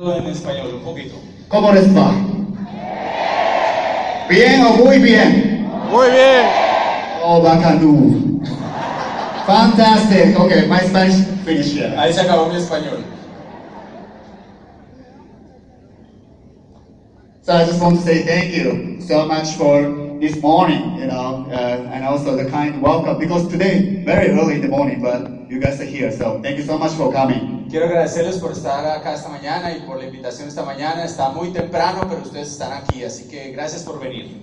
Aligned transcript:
En 0.00 0.26
español, 0.28 0.74
un 0.74 0.82
poquito. 0.82 1.16
¿Cómo 1.48 1.72
les 1.72 1.88
va? 1.96 2.12
¿Bien 4.30 4.62
o 4.62 4.76
muy 4.76 4.98
bien? 5.00 5.68
Muy 5.90 6.06
bien. 6.10 6.46
Oh, 7.24 7.42
bacano. 7.42 8.38
Fantastic. 9.44 10.38
Okay, 10.38 10.68
my 10.68 10.78
Spanish 10.78 11.24
finished 11.44 11.72
here. 11.74 11.96
Ahí 11.98 12.12
se 12.12 12.20
acabó 12.20 12.46
mi 12.46 12.56
español. 12.58 13.02
So 17.42 17.54
I 17.54 17.64
just 17.64 17.80
want 17.80 17.96
to 17.96 18.02
say 18.02 18.22
thank 18.22 18.54
you 18.54 19.00
so 19.00 19.26
much 19.26 19.56
for 19.56 20.07
this 20.20 20.40
morning, 20.42 20.96
you 20.96 21.06
know, 21.06 21.46
uh, 21.50 21.90
and 21.92 22.04
also 22.04 22.36
the 22.36 22.50
kind 22.50 22.82
welcome 22.82 23.18
because 23.18 23.48
today, 23.48 24.02
very 24.04 24.30
early 24.30 24.56
in 24.56 24.60
the 24.62 24.68
morning, 24.68 25.00
but 25.00 25.30
you 25.48 25.60
guys 25.60 25.80
are 25.80 25.84
here, 25.84 26.10
so 26.10 26.40
thank 26.42 26.58
you 26.58 26.64
so 26.64 26.76
much 26.76 26.92
for 26.92 27.12
coming. 27.12 27.68
Quiero 27.70 27.86
agradecerles 27.86 28.38
por 28.38 28.52
estar 28.52 28.84
acá 28.86 29.14
esta 29.14 29.28
mañana 29.28 29.70
y 29.72 29.86
por 29.86 29.98
la 29.98 30.06
invitación 30.06 30.48
esta 30.48 30.64
mañana. 30.64 31.04
Está 31.04 31.30
muy 31.30 31.52
temprano, 31.52 32.00
pero 32.08 32.22
ustedes 32.22 32.48
están 32.48 32.72
aquí, 32.72 33.04
así 33.04 33.28
que 33.28 33.52
gracias 33.52 33.84
por 33.84 34.00
venir. 34.00 34.42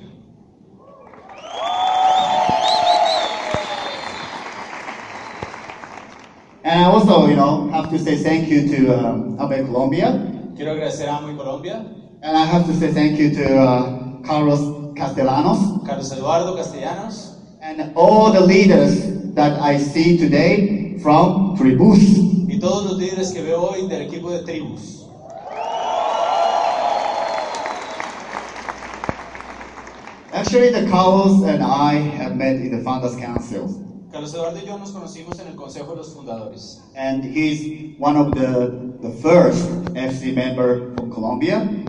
And 6.64 6.82
I 6.82 6.86
also, 6.86 7.28
you 7.28 7.36
know, 7.36 7.70
have 7.72 7.90
to 7.92 8.00
say 8.00 8.16
thank 8.18 8.48
you 8.48 8.68
to 8.70 8.94
um, 8.96 9.40
Abe 9.40 9.66
Colombia, 9.66 10.32
Quiero 10.56 10.72
agradecer 10.72 11.10
a 11.10 11.20
Muy 11.20 11.36
Colombia, 11.36 11.86
and 12.22 12.38
I 12.38 12.46
have 12.46 12.66
to 12.66 12.74
say 12.74 12.92
thank 12.92 13.20
you 13.20 13.30
to 13.36 13.60
uh, 13.60 14.22
Carlos 14.24 14.85
Castellanos, 14.96 15.84
Carlos 15.86 16.12
Eduardo 16.12 16.56
Castellanos 16.56 17.36
and 17.62 17.92
all 17.96 18.32
the 18.32 18.40
leaders 18.42 19.34
that 19.36 19.60
I 19.62 19.78
see 19.78 20.18
today 20.18 20.98
from 21.02 21.56
Tribus. 21.58 22.00
y 22.48 22.60
todos 22.60 22.86
los 22.86 22.98
líderes 22.98 23.32
que 23.34 23.42
veo 23.42 23.62
hoy 23.64 23.88
del 23.88 24.04
equipo 24.04 24.32
de 24.32 24.44
tribus. 24.44 25.02
Actually, 30.34 30.70
the 30.72 30.88
Carlos 30.90 31.44
and 31.44 31.64
I 31.64 31.94
have 31.96 32.36
met 32.36 32.56
in 32.58 32.78
the 32.78 32.84
Founders 32.84 33.16
Council, 33.16 33.70
Carlos 34.12 34.34
Eduardo 34.34 34.58
y 34.60 34.66
yo 34.66 34.78
nos 34.78 34.92
conocimos 34.92 35.40
en 35.40 35.48
el 35.48 35.56
Consejo 35.56 35.92
de 35.92 35.98
los 35.98 36.14
Fundadores. 36.14 36.82
and 36.96 37.24
he's 37.24 37.98
one 37.98 38.16
of 38.18 38.34
the, 38.36 38.94
the 39.02 39.10
first 39.22 39.66
FC 39.96 40.34
member 40.34 40.94
from 40.96 41.12
Colombia, 41.12 41.60
Y 41.62 41.64
es 41.64 41.66
de 41.66 41.84
los 41.84 41.85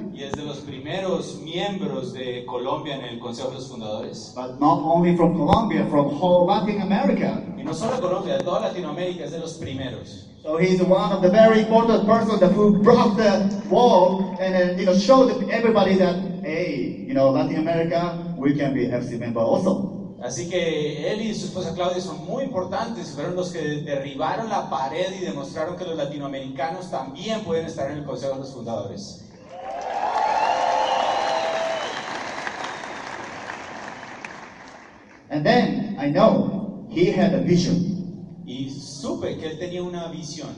primeros 0.87 1.41
miembros 1.42 2.12
de 2.12 2.45
Colombia 2.47 2.95
en 2.95 3.05
el 3.06 3.19
Consejo 3.19 3.48
de 3.48 3.55
los 3.56 3.69
Fundadores. 3.69 4.33
but 4.37 4.61
not 4.61 4.79
only 4.84 5.17
from 5.17 5.37
Colombia, 5.37 5.84
from 5.91 6.06
whole 6.06 6.47
Latin 6.47 6.81
America. 6.81 7.42
Y 7.59 7.65
no 7.65 7.75
solo 7.75 8.01
Colombia, 8.01 8.39
de 8.39 8.45
toda 8.45 8.61
Latinoamérica 8.61 9.25
es 9.25 9.33
de 9.33 9.41
los 9.41 9.55
primeros. 9.55 10.29
So 10.45 10.59
he's 10.59 10.81
one 10.81 11.12
of 11.12 11.23
the 11.23 11.29
very 11.29 11.62
important 11.62 12.07
person 12.07 12.39
that 12.39 12.53
who 12.53 12.81
brought 12.84 13.17
the 13.17 13.51
wall 13.69 14.37
and 14.39 14.55
then, 14.55 14.79
you 14.79 14.87
know 14.87 14.97
showed 14.97 15.51
everybody 15.51 15.97
that 15.97 16.14
hey, 16.45 17.05
you 17.05 17.14
know 17.14 17.31
Latin 17.31 17.57
America, 17.57 18.33
we 18.39 18.55
can 18.55 18.73
be 18.73 18.87
FC 18.87 19.19
member 19.19 19.41
also. 19.41 19.92
Así 20.23 20.48
que 20.48 21.11
él 21.12 21.20
y 21.20 21.34
su 21.34 21.47
esposa 21.47 21.75
Claudia 21.75 22.01
son 22.01 22.25
muy 22.25 22.45
importantes, 22.45 23.11
fueron 23.11 23.34
los 23.34 23.51
que 23.51 23.83
derribaron 23.83 24.48
la 24.48 24.70
pared 24.70 25.12
y 25.20 25.25
demostraron 25.25 25.77
que 25.77 25.84
los 25.84 25.97
latinoamericanos 25.97 26.91
también 26.92 27.42
pueden 27.42 27.67
estar 27.67 27.91
en 27.91 27.98
el 27.98 28.05
Consejo 28.05 28.34
de 28.34 28.39
los 28.39 28.53
Fundadores. 28.55 29.25
And 35.37 35.45
then 35.45 35.97
I 36.01 36.09
know 36.09 36.87
he 36.89 37.11
had 37.12 37.34
a 37.34 37.42
vision 37.42 38.42
Y 38.47 38.70
supe 38.70 39.37
que 39.37 39.51
él 39.51 39.59
tenía 39.59 39.83
una 39.83 40.09
visión 40.09 40.48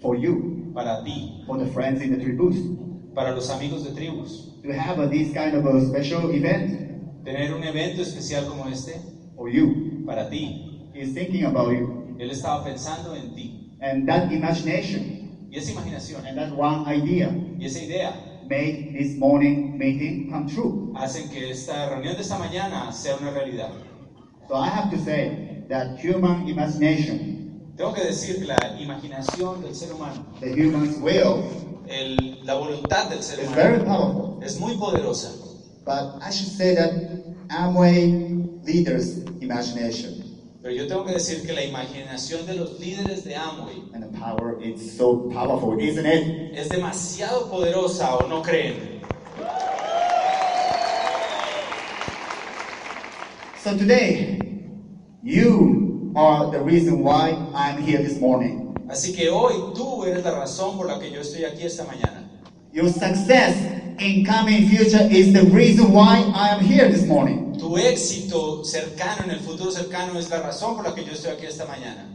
for 0.00 0.14
you, 0.14 0.70
para 0.72 1.02
ti, 1.02 1.42
for 1.46 1.58
the 1.58 1.66
friends 1.66 2.00
in 2.00 2.10
the 2.16 2.22
tribus, 2.22 2.54
para 3.12 3.34
los 3.34 3.50
amigos 3.50 3.82
de 3.82 3.90
tribus. 3.90 4.52
to 4.62 4.72
have 4.72 5.00
a, 5.00 5.08
this 5.08 5.32
kind 5.34 5.54
of 5.56 5.66
a 5.66 5.80
special 5.88 6.30
event 6.30 7.24
Tener 7.24 7.54
un 7.54 7.64
evento 7.64 8.02
especial 8.02 8.46
como 8.46 8.68
este 8.68 9.00
for 9.34 9.48
you. 9.48 10.04
para 10.06 10.30
ti. 10.30 10.90
He's 10.94 11.12
thinking 11.12 11.42
about 11.44 11.72
you, 11.72 12.14
Él 12.20 12.30
estaba 12.30 12.62
pensando 12.62 13.16
en 13.16 13.34
ti. 13.34 13.68
and 13.80 14.06
that 14.08 14.30
imagination 14.30 15.48
Y 15.50 15.56
esa 15.58 15.72
imaginación 15.72 16.24
and 16.24 16.38
that 16.38 16.52
one 16.56 16.84
idea 16.86 17.34
y 17.58 17.64
esa 17.64 17.80
idea 17.82 18.12
made 18.48 18.92
this 18.96 19.16
morning 19.18 19.76
meeting 19.76 20.30
come 20.30 20.46
true. 20.46 20.92
hacen 20.94 21.28
que 21.30 21.50
esta 21.50 21.88
reunión 21.88 22.14
de 22.14 22.20
esta 22.22 22.38
mañana 22.38 22.92
sea 22.92 23.16
una 23.20 23.30
realidad. 23.32 23.70
So 24.48 24.56
I 24.56 24.68
have 24.68 24.90
to 24.90 24.98
say 24.98 25.64
that 25.68 25.98
human 25.98 26.46
imagination, 26.48 27.32
Tengo 27.76 27.92
que 27.92 28.04
decir 28.04 28.38
que 28.38 28.44
la 28.44 28.78
imaginación 28.78 29.62
del 29.62 29.74
ser 29.74 29.92
humano, 29.92 30.24
the 30.40 30.52
human's 30.52 30.96
will, 30.98 31.42
el- 31.88 32.44
la 32.44 32.54
voluntad 32.54 33.08
del 33.10 33.22
ser 33.22 33.40
is 33.40 33.50
very 33.50 33.80
humano, 33.80 34.12
powerful. 34.12 34.42
es 34.44 34.60
muy 34.60 34.76
poderosa. 34.76 35.30
But 35.84 36.22
I 36.22 36.30
should 36.30 36.52
say 36.52 36.74
that 36.76 36.92
Amway 37.48 38.60
leaders' 38.64 39.18
imagination 39.40 40.22
Pero 40.62 40.72
yo 40.74 40.86
tengo 40.86 41.04
que 41.04 41.12
decir 41.12 41.44
que 41.46 41.52
la 41.52 41.62
imaginación 41.62 42.46
de 42.46 42.54
los 42.54 42.80
líderes 42.80 43.22
de 43.24 43.36
Amway 43.36 43.82
and 43.92 44.02
the 44.02 44.18
power 44.18 44.56
is 44.62 44.96
so 44.96 45.28
powerful, 45.28 45.78
isn't 45.78 46.06
it? 46.06 46.54
es 46.56 46.70
demasiado 46.70 47.50
poderosa, 47.50 48.16
¿o 48.16 48.28
no 48.28 48.40
creen? 48.42 48.93
So 53.64 53.74
today, 53.74 54.38
you 55.22 56.12
are 56.14 56.52
the 56.52 56.60
reason 56.60 56.98
why 56.98 57.32
I'm 57.54 57.80
here 57.80 57.96
this 57.96 58.20
morning. 58.20 58.76
Así 58.90 59.16
que 59.16 59.30
hoy 59.30 59.54
tú 59.74 60.04
eres 60.04 60.22
la 60.22 60.32
razón 60.32 60.76
por 60.76 60.86
la 60.86 60.98
que 60.98 61.10
yo 61.10 61.22
estoy 61.22 61.46
aquí 61.46 61.64
esta 61.64 61.84
mañana. 61.84 62.28
Your 62.74 62.90
success 62.90 63.56
in 64.00 64.26
coming 64.26 64.68
future 64.68 65.08
is 65.10 65.32
the 65.32 65.48
reason 65.48 65.94
why 65.94 66.30
I 66.34 66.50
am 66.50 66.60
here 66.60 66.92
this 66.92 67.06
morning. 67.06 67.56
Tu 67.58 67.78
éxito 67.78 68.66
cercano 68.66 69.24
en 69.24 69.30
el 69.30 69.40
futuro 69.40 69.70
cercano 69.70 70.18
es 70.18 70.28
la 70.28 70.42
razón 70.42 70.76
por 70.76 70.84
la 70.84 70.94
que 70.94 71.02
yo 71.02 71.12
estoy 71.12 71.32
aquí 71.32 71.46
esta 71.46 71.64
mañana. 71.64 72.14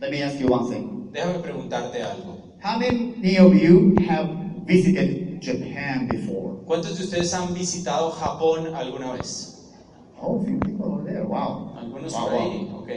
Let 0.00 0.12
me 0.12 0.22
ask 0.22 0.38
you 0.38 0.46
one 0.46 0.70
thing. 0.70 1.10
Déjame 1.10 1.40
preguntarte 1.40 2.04
algo. 2.04 2.38
How 2.62 2.78
many 2.78 3.36
of 3.36 3.52
you 3.52 3.96
have 4.08 4.30
visited 4.64 5.40
Japan 5.42 6.06
before? 6.06 6.62
¿Cuántos 6.66 6.98
de 6.98 7.02
ustedes 7.02 7.34
han 7.34 7.52
visitado 7.52 8.12
Japón 8.12 8.76
alguna 8.76 9.14
vez? 9.14 9.51
Oh, 10.24 10.40
a 10.40 10.44
few 10.44 10.56
people 10.60 10.94
over 10.94 11.02
there. 11.02 11.24
Wow. 11.24 11.74
Algunos 11.76 12.12
Wow, 12.12 12.28
por 12.28 12.38
ahí, 12.38 12.68
wow. 12.70 12.78
ok. 12.78 12.90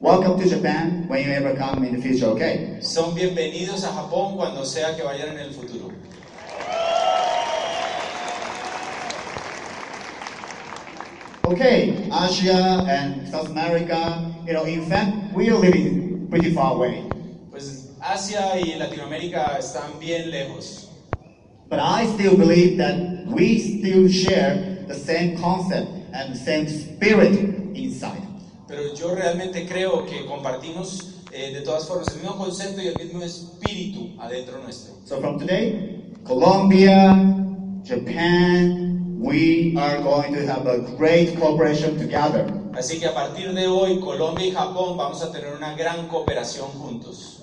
Welcome 0.00 0.40
to 0.40 0.48
Japan 0.48 1.06
when 1.06 1.22
you 1.24 1.30
ever 1.30 1.54
come 1.54 1.84
in 1.84 1.94
the 1.94 2.02
future, 2.02 2.26
okay? 2.34 2.78
Son 2.80 3.14
bienvenidos 3.14 3.84
a 3.84 3.92
Japón 3.92 4.34
cuando 4.34 4.64
sea 4.64 4.96
que 4.96 5.04
vayan 5.04 5.28
en 5.34 5.38
el 5.38 5.52
futuro. 5.52 5.92
Okay, 11.44 12.08
Asia 12.10 12.84
and 12.88 13.28
South 13.28 13.50
America, 13.50 14.24
you 14.44 14.52
know, 14.52 14.64
in 14.64 14.82
fact, 14.88 15.14
we 15.34 15.48
are 15.48 15.58
living 15.58 16.26
pretty 16.28 16.52
far 16.52 16.74
away. 16.74 17.04
Pues 17.52 17.90
Asia 18.00 18.58
y 18.58 18.74
Latinoamérica 18.78 19.58
están 19.60 20.00
bien 20.00 20.30
lejos. 20.32 20.88
But 21.68 21.78
I 21.78 22.06
still 22.06 22.36
believe 22.36 22.78
that 22.78 23.26
we 23.26 23.58
still 23.58 24.08
share 24.08 24.84
the 24.88 24.94
same 24.94 25.36
concept 25.38 26.01
and 26.12 26.36
same 26.36 26.66
spirit 26.68 27.32
inside. 27.74 28.22
Pero 28.68 28.94
yo 28.94 29.14
realmente 29.14 29.66
creo 29.66 30.06
que 30.06 30.24
compartimos 30.26 31.22
eh, 31.32 31.52
de 31.52 31.60
todas 31.62 31.86
formas 31.86 32.08
el 32.08 32.22
mismo 32.22 32.36
concepto 32.36 32.80
y 32.80 32.88
el 32.88 32.96
mismo 32.96 33.22
espíritu 33.22 34.10
adentro 34.20 34.58
nuestro. 34.62 34.94
So 35.04 35.20
from 35.20 35.38
today, 35.38 36.02
Colombia, 36.24 37.14
Japan, 37.84 39.18
we 39.18 39.74
are 39.76 40.00
going 40.02 40.32
to 40.34 40.46
have 40.46 40.66
a 40.66 40.78
great 40.96 41.38
cooperation 41.38 41.98
together. 41.98 42.46
Así 42.74 42.98
que 42.98 43.06
a 43.06 43.14
partir 43.14 43.52
de 43.52 43.66
hoy, 43.66 44.00
Colombia 44.00 44.46
y 44.46 44.52
Japón 44.52 44.96
vamos 44.96 45.22
a 45.22 45.30
tener 45.30 45.54
una 45.54 45.74
gran 45.74 46.08
cooperación 46.08 46.68
juntos. 46.68 47.42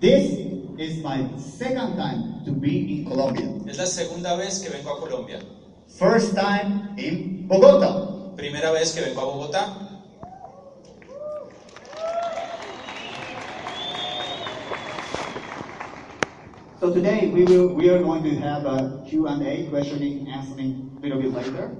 This 0.00 0.47
is 0.78 1.02
my 1.02 1.26
second 1.36 1.96
time 1.96 2.44
to 2.44 2.52
be 2.52 2.98
in 2.98 3.04
Colombia. 3.04 3.50
Es 3.66 3.78
la 3.78 3.86
segunda 3.86 4.36
vez 4.36 4.60
que 4.60 4.70
vengo 4.70 4.94
a 4.94 5.00
Colombia. 5.00 5.40
First 5.98 6.34
time 6.36 6.94
in 6.96 7.48
Bogota. 7.48 8.34
Primera 8.36 8.70
vez 8.70 8.94
que 8.94 9.02
vengo 9.02 9.20
a 9.20 9.24
Bogotá. 9.24 9.88
So 16.78 16.94
today 16.94 17.26
we 17.34 17.42
will 17.44 17.74
we 17.74 17.90
are 17.90 17.98
going 17.98 18.22
to 18.22 18.36
have 18.36 18.64
a 18.64 19.02
Q&A 19.08 19.66
questioning 19.70 20.28
answering 20.30 20.94
a 20.96 21.00
little 21.02 21.20
bit 21.20 21.34
later. 21.34 21.74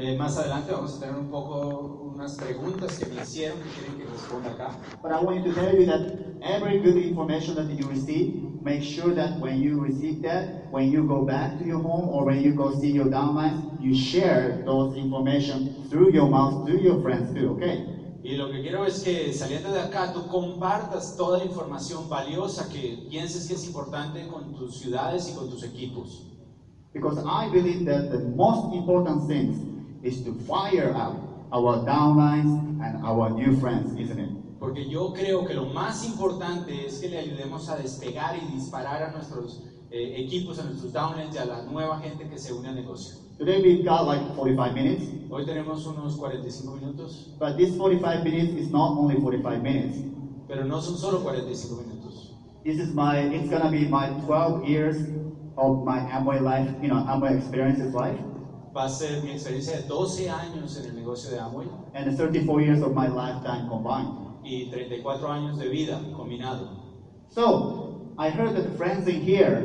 Eh, 0.00 0.16
más 0.16 0.38
adelante 0.38 0.70
vamos 0.70 0.96
a 0.96 1.00
tener 1.00 1.16
un 1.16 1.28
poco 1.28 2.12
unas 2.14 2.36
preguntas 2.36 2.96
que 3.00 3.06
me 3.06 3.20
hicieron 3.20 3.58
que 3.58 3.68
quieren 3.70 3.98
que 3.98 4.04
responda 4.04 4.50
acá. 4.50 4.78
But 5.02 5.10
I 5.10 5.24
want 5.24 5.44
to 5.44 5.52
tell 5.52 5.74
you 5.74 5.86
that 5.86 6.12
every 6.40 6.78
good 6.78 6.96
information 6.96 7.56
that 7.56 7.68
you 7.68 7.88
receive, 7.88 8.44
make 8.62 8.84
sure 8.84 9.12
that 9.16 9.40
when 9.40 9.60
you 9.60 9.80
receive 9.80 10.22
that, 10.22 10.70
when 10.70 10.92
you 10.92 11.02
go 11.02 11.24
back 11.24 11.58
to 11.58 11.64
your 11.64 11.82
home 11.82 12.08
or 12.10 12.24
when 12.24 12.40
you 12.40 12.54
go 12.54 12.70
see 12.78 12.92
your 12.92 13.06
downlines, 13.06 13.60
you 13.80 13.92
share 13.92 14.62
those 14.64 14.96
information 14.96 15.74
through 15.90 16.12
your 16.12 16.30
mouth, 16.30 16.64
through 16.64 16.78
your 16.78 17.02
friends 17.02 17.34
too, 17.34 17.56
okay? 17.56 17.84
Y 18.22 18.36
lo 18.36 18.52
que 18.52 18.62
quiero 18.62 18.84
es 18.84 19.02
que 19.02 19.32
saliendo 19.32 19.72
de 19.72 19.80
acá 19.80 20.12
tú 20.12 20.28
compartas 20.28 21.16
toda 21.16 21.38
la 21.38 21.44
información 21.44 22.08
valiosa 22.08 22.68
que 22.68 23.04
pienses 23.10 23.48
que 23.48 23.54
es 23.54 23.66
importante 23.66 24.28
con 24.28 24.54
tus 24.54 24.76
ciudades 24.76 25.28
y 25.28 25.34
con 25.34 25.50
tus 25.50 25.64
equipos. 25.64 26.24
Because 26.92 27.18
I 27.18 27.50
believe 27.50 27.84
that 27.86 28.12
the 28.12 28.20
most 28.36 28.72
important 28.74 29.26
thing 29.26 29.77
is 30.02 30.22
to 30.24 30.32
fire 30.46 30.94
up 30.94 31.16
our 31.52 31.84
downlines 31.86 32.50
and 32.82 33.04
our 33.04 33.30
new 33.30 33.58
friends, 33.60 33.98
isn't 33.98 34.18
it? 34.18 34.30
Porque 34.60 34.88
yo 34.88 35.12
creo 35.12 35.46
que 35.46 35.54
lo 35.54 35.66
más 35.66 36.04
importante 36.04 36.86
es 36.86 37.00
que 37.00 37.08
le 37.08 37.18
ayudemos 37.18 37.68
a 37.68 37.76
despegar 37.76 38.36
y 38.36 38.52
disparar 38.54 39.02
a 39.02 39.12
nuestros 39.12 39.62
eh, 39.90 40.16
equipos, 40.18 40.58
a 40.58 40.64
nuestros 40.64 40.92
downlines 40.92 41.34
y 41.34 41.38
a 41.38 41.44
la 41.44 41.62
nueva 41.62 41.98
gente 42.00 42.28
que 42.28 42.38
se 42.38 42.52
une 42.52 42.68
al 42.68 42.74
negocio. 42.74 43.16
Today 43.38 43.62
we've 43.62 43.84
got 43.84 44.04
like 44.06 44.34
45 44.34 44.74
minutes, 44.74 45.04
Hoy 45.30 45.44
tenemos 45.44 45.86
unos 45.86 46.16
45 46.16 46.74
minutos, 46.74 47.36
but 47.38 47.56
this 47.56 47.76
45 47.76 48.24
minutes 48.24 48.52
is 48.56 48.70
not 48.70 48.98
only 48.98 49.20
45 49.20 49.62
minutes. 49.62 49.98
pero 50.48 50.64
no 50.64 50.80
son 50.80 50.96
solo 50.96 51.20
45 51.20 51.76
minutos. 51.76 52.32
This 52.64 52.80
is 52.80 52.92
my, 52.94 53.18
it's 53.18 53.48
gonna 53.48 53.70
be 53.70 53.86
my 53.86 54.08
12 54.24 54.64
years 54.64 54.96
of 55.56 55.84
my 55.84 56.00
Amway 56.00 56.40
life, 56.40 56.72
you 56.80 56.88
know, 56.88 57.04
Amway 57.06 57.36
experiences 57.36 57.94
life, 57.94 58.18
Va 58.78 58.84
a 58.84 58.88
ser 58.88 59.24
mi 59.24 59.32
experiencia 59.32 59.76
de 59.80 59.88
12 59.88 60.30
años 60.30 60.76
en 60.78 60.90
el 60.90 60.94
negocio 60.94 61.30
de 61.32 61.40
Amway 61.40 61.66
and 61.94 62.06
the 62.06 62.16
34 62.16 62.60
years 62.60 62.80
of 62.80 62.94
my 62.94 63.08
lifetime 63.08 63.66
combined. 63.68 64.14
y 64.44 64.70
34 64.70 65.28
años 65.32 65.58
de 65.58 65.68
vida 65.68 66.00
combinado. 66.16 66.68
So, 67.28 68.12
I 68.16 68.30
heard 68.30 68.54
that 68.54 68.62
the 68.70 68.76
friends 68.78 69.08
in 69.08 69.20
here, 69.20 69.64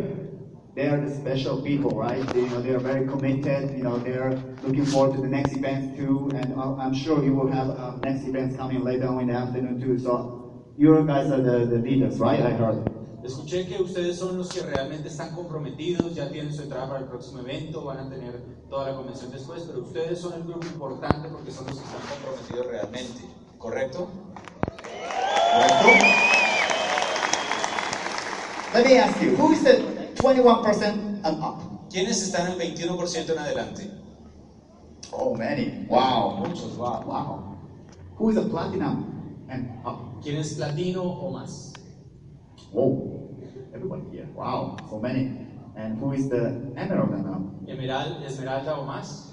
they 0.74 0.88
are 0.88 1.00
the 1.00 1.14
special 1.14 1.62
people, 1.62 1.92
right? 1.92 2.26
They, 2.34 2.40
you 2.40 2.48
know, 2.48 2.60
they 2.64 2.72
are 2.72 2.80
very 2.80 3.06
committed, 3.06 3.78
you 3.78 3.84
know, 3.84 4.00
they 4.00 4.16
are 4.18 4.34
looking 4.64 4.84
forward 4.86 5.16
to 5.18 5.22
the 5.22 5.28
next 5.30 5.54
events 5.56 5.96
too, 5.96 6.32
and 6.34 6.56
I- 6.60 6.84
I'm 6.84 6.96
sure 6.96 7.24
you 7.24 7.36
will 7.36 7.52
have 7.52 7.70
uh, 7.70 7.98
next 8.04 8.26
events 8.26 8.56
coming 8.58 8.84
later 8.84 9.06
on 9.10 9.22
in 9.22 9.28
the 9.28 9.36
afternoon 9.36 9.80
too, 9.80 10.00
so 10.00 10.64
you 10.76 11.06
guys 11.06 11.30
are 11.30 11.40
the, 11.40 11.68
the 11.68 11.78
leaders, 11.78 12.20
right? 12.20 12.42
I 12.42 12.54
heard. 12.54 12.93
Escuché 13.24 13.66
que 13.66 13.82
ustedes 13.82 14.20
son 14.20 14.38
los 14.38 14.50
que 14.50 14.62
realmente 14.62 15.08
están 15.08 15.34
comprometidos, 15.34 16.14
ya 16.14 16.30
tienen 16.30 16.54
su 16.54 16.64
entrada 16.64 16.88
para 16.88 17.00
el 17.00 17.06
próximo 17.06 17.40
evento, 17.40 17.86
van 17.86 18.00
a 18.00 18.10
tener 18.10 18.44
toda 18.70 18.90
la 18.92 18.98
convención 18.98 19.32
después, 19.32 19.64
pero 19.66 19.80
ustedes 19.80 20.20
son 20.20 20.34
el 20.34 20.44
grupo 20.44 20.68
importante 20.68 21.30
porque 21.30 21.50
son 21.50 21.68
los 21.68 21.78
que 21.78 21.86
están 21.86 22.02
comprometidos 22.10 22.68
realmente, 22.68 23.22
¿correcto? 23.58 24.10
Correcto? 25.54 25.88
Let 28.74 28.86
me 28.86 29.00
ask 29.00 29.22
you, 29.22 29.38
who 29.38 29.54
is 29.54 29.64
the 29.64 29.78
21% 30.16 31.22
and 31.24 31.44
up? 31.44 31.60
¿Quiénes 31.90 32.22
están 32.24 32.48
al 32.48 32.58
21% 32.58 33.32
en 33.32 33.40
adelante? 33.40 33.90
Oh, 35.12 35.34
many. 35.36 35.86
Wow. 35.88 36.40
Muchos, 36.40 36.76
wow. 36.76 37.04
Wow. 37.06 37.58
Who 38.18 38.32
is 38.32 38.38
a 38.38 38.42
platinum 38.42 39.46
and 39.48 39.70
up? 39.86 40.22
¿Quién 40.22 40.38
es 40.38 40.56
platino 40.56 41.04
o 41.04 41.32
más? 41.32 41.74
Whoa. 42.72 43.30
Everybody 43.74 44.04
here. 44.12 44.28
Wow. 44.36 44.78
So 44.90 45.00
many. 45.00 45.32
And 45.76 45.98
who 45.98 46.14
is 46.14 46.30
the 46.30 46.72
emerald 46.78 47.10
and 47.12 47.28
up? 47.28 47.42
Emeral- 47.68 48.24
esmeralda 48.24 48.78
o 48.78 48.86
más? 48.86 49.32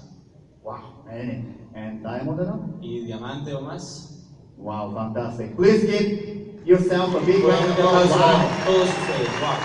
Wow. 0.63 1.03
Many. 1.05 1.45
And 1.75 2.03
diamond 2.03 2.39
and 2.39 2.49
up? 2.49 2.61
¿Y 2.81 3.05
diamante 3.05 3.53
o 3.53 3.61
más? 3.61 4.25
Wow. 4.57 4.93
Fantastic. 4.93 5.55
Please 5.55 5.83
give 5.85 6.65
yourself 6.65 7.15
a 7.15 7.25
big 7.25 7.43
round 7.43 7.65
of 7.65 7.79
applause. 7.79 8.09
Wow. 8.09 8.45
a 8.45 8.65
todos 8.65 8.89
ustedes, 8.89 9.41
wow. 9.41 9.57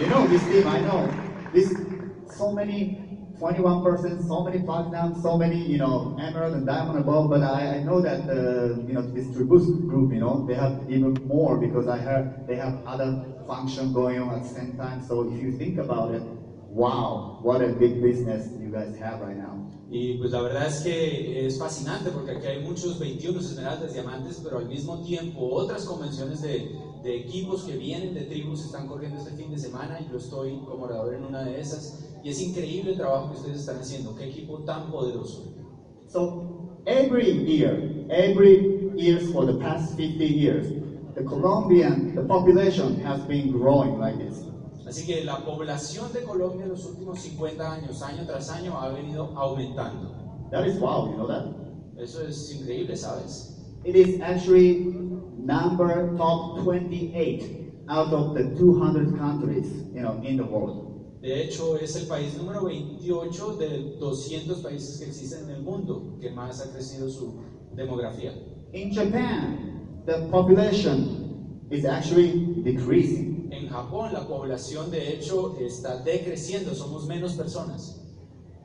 You 0.00 0.06
know 0.08 0.26
this 0.26 0.42
team, 0.44 0.66
I 0.66 0.80
know. 0.80 1.08
This 1.52 1.72
so 2.36 2.52
many 2.52 3.05
21%, 3.38 4.26
so 4.26 4.42
many 4.42 4.58
platinum, 4.60 5.20
so 5.22 5.36
many, 5.36 5.56
you 5.56 5.78
know, 5.78 6.16
emerald 6.20 6.54
and 6.54 6.66
diamond 6.66 6.98
above, 6.98 7.28
but 7.28 7.42
I, 7.42 7.76
I 7.76 7.82
know 7.82 8.00
that 8.00 8.26
the 8.26 8.82
you 8.86 8.94
know 8.94 9.02
this 9.02 9.26
Tribus 9.28 9.66
group, 9.86 10.12
you 10.12 10.20
know, 10.20 10.46
they 10.46 10.54
have 10.54 10.82
even 10.88 11.14
more 11.26 11.56
because 11.58 11.86
I 11.86 11.98
heard 11.98 12.46
they 12.46 12.56
have 12.56 12.82
other 12.86 13.24
function 13.46 13.92
going 13.92 14.20
on 14.20 14.34
at 14.34 14.42
the 14.42 14.48
same 14.48 14.76
time. 14.76 15.04
So 15.06 15.30
if 15.32 15.42
you 15.42 15.52
think 15.52 15.78
about 15.78 16.14
it, 16.14 16.22
wow, 16.70 17.38
what 17.42 17.60
a 17.62 17.68
big 17.68 18.02
business 18.02 18.48
you 18.58 18.70
guys 18.70 18.96
have 18.98 19.20
right 19.20 19.36
now. 19.36 19.66
Y 19.88 20.18
pues 20.18 20.32
la 20.32 20.42
verdad 20.42 20.66
es 20.66 20.80
que 20.80 21.46
es 21.46 21.58
fascinante 21.58 22.10
porque 22.10 22.32
aquí 22.32 22.46
hay 22.46 22.60
muchos 22.60 22.98
21 22.98 23.38
esmeraldas, 23.38 23.92
diamantes, 23.92 24.40
pero 24.42 24.58
al 24.58 24.66
mismo 24.66 25.00
tiempo 25.04 25.48
otras 25.52 25.84
convenciones 25.84 26.42
de, 26.42 26.72
de 27.06 27.20
equipos 27.20 27.62
que 27.62 27.76
vienen 27.76 28.14
de 28.14 28.22
tribus 28.22 28.64
están 28.64 28.88
corriendo 28.88 29.18
este 29.18 29.30
fin 29.36 29.48
de 29.48 29.58
semana 29.58 30.00
y 30.00 30.10
yo 30.10 30.18
estoy 30.18 30.58
como 30.68 30.86
orador 30.86 31.14
en 31.14 31.24
una 31.24 31.44
de 31.44 31.60
esas. 31.60 32.00
Y 32.24 32.30
es 32.30 32.42
increíble 32.42 32.90
el 32.90 32.96
trabajo 32.96 33.30
que 33.30 33.38
ustedes 33.38 33.60
están 33.60 33.78
haciendo, 33.78 34.16
qué 34.16 34.24
equipo 34.28 34.58
tan 34.64 34.90
poderoso. 34.90 35.44
So 36.08 36.80
every 36.84 37.44
year, 37.46 38.06
every 38.10 38.90
years 38.96 39.30
for 39.32 39.46
the 39.46 39.54
past 39.54 39.96
50 39.96 40.26
years, 40.26 40.66
the 41.14 41.22
Colombian, 41.22 42.16
the 42.16 42.22
population 42.22 43.00
has 43.04 43.20
been 43.28 43.52
growing 43.52 44.00
like 44.00 44.18
this. 44.18 44.42
Así 44.84 45.06
que 45.06 45.24
la 45.24 45.44
población 45.44 46.12
de 46.12 46.24
Colombia 46.24 46.64
en 46.64 46.70
los 46.70 46.86
últimos 46.86 47.20
50 47.20 47.72
años, 47.72 48.02
año 48.02 48.26
tras 48.26 48.50
año, 48.50 48.80
ha 48.80 48.88
venido 48.88 49.32
aumentando. 49.36 50.12
That 50.50 50.66
is 50.66 50.80
wow, 50.80 51.08
you 51.08 51.16
know 51.16 51.28
that? 51.28 51.46
Eso 51.96 52.22
es 52.26 52.52
increíble, 52.52 52.96
¿sabes? 52.96 53.52
It 53.84 53.94
is 53.94 54.20
actually 54.20 55.05
number 55.46 56.16
top 56.16 56.64
28 56.64 57.72
out 57.88 58.12
of 58.12 58.34
the 58.34 58.54
200 58.58 59.16
countries, 59.16 59.68
you 59.94 60.02
know, 60.02 60.20
in 60.24 60.36
the 60.36 60.44
world. 60.44 61.20
De 61.22 61.42
hecho, 61.42 61.76
es 61.76 61.96
el 61.96 62.06
país 62.06 62.36
número 62.36 62.64
28 62.64 63.56
de 63.56 63.96
200 63.98 64.62
países 64.62 64.98
que 64.98 65.06
existen 65.06 65.44
en 65.48 65.56
el 65.56 65.62
mundo 65.62 66.18
que 66.20 66.30
más 66.30 66.60
ha 66.60 66.72
crecido 66.72 67.08
su 67.08 67.40
demografía. 67.74 68.32
In 68.72 68.92
Japan, 68.92 70.02
the 70.04 70.28
population 70.30 71.66
is 71.70 71.84
actually 71.84 72.62
decreasing. 72.62 73.48
En 73.52 73.68
Japón, 73.68 74.12
la 74.12 74.26
población 74.26 74.90
de 74.90 75.14
hecho 75.14 75.56
está 75.60 76.02
decreciendo, 76.02 76.74
somos 76.74 77.06
menos 77.06 77.34
personas. 77.34 78.02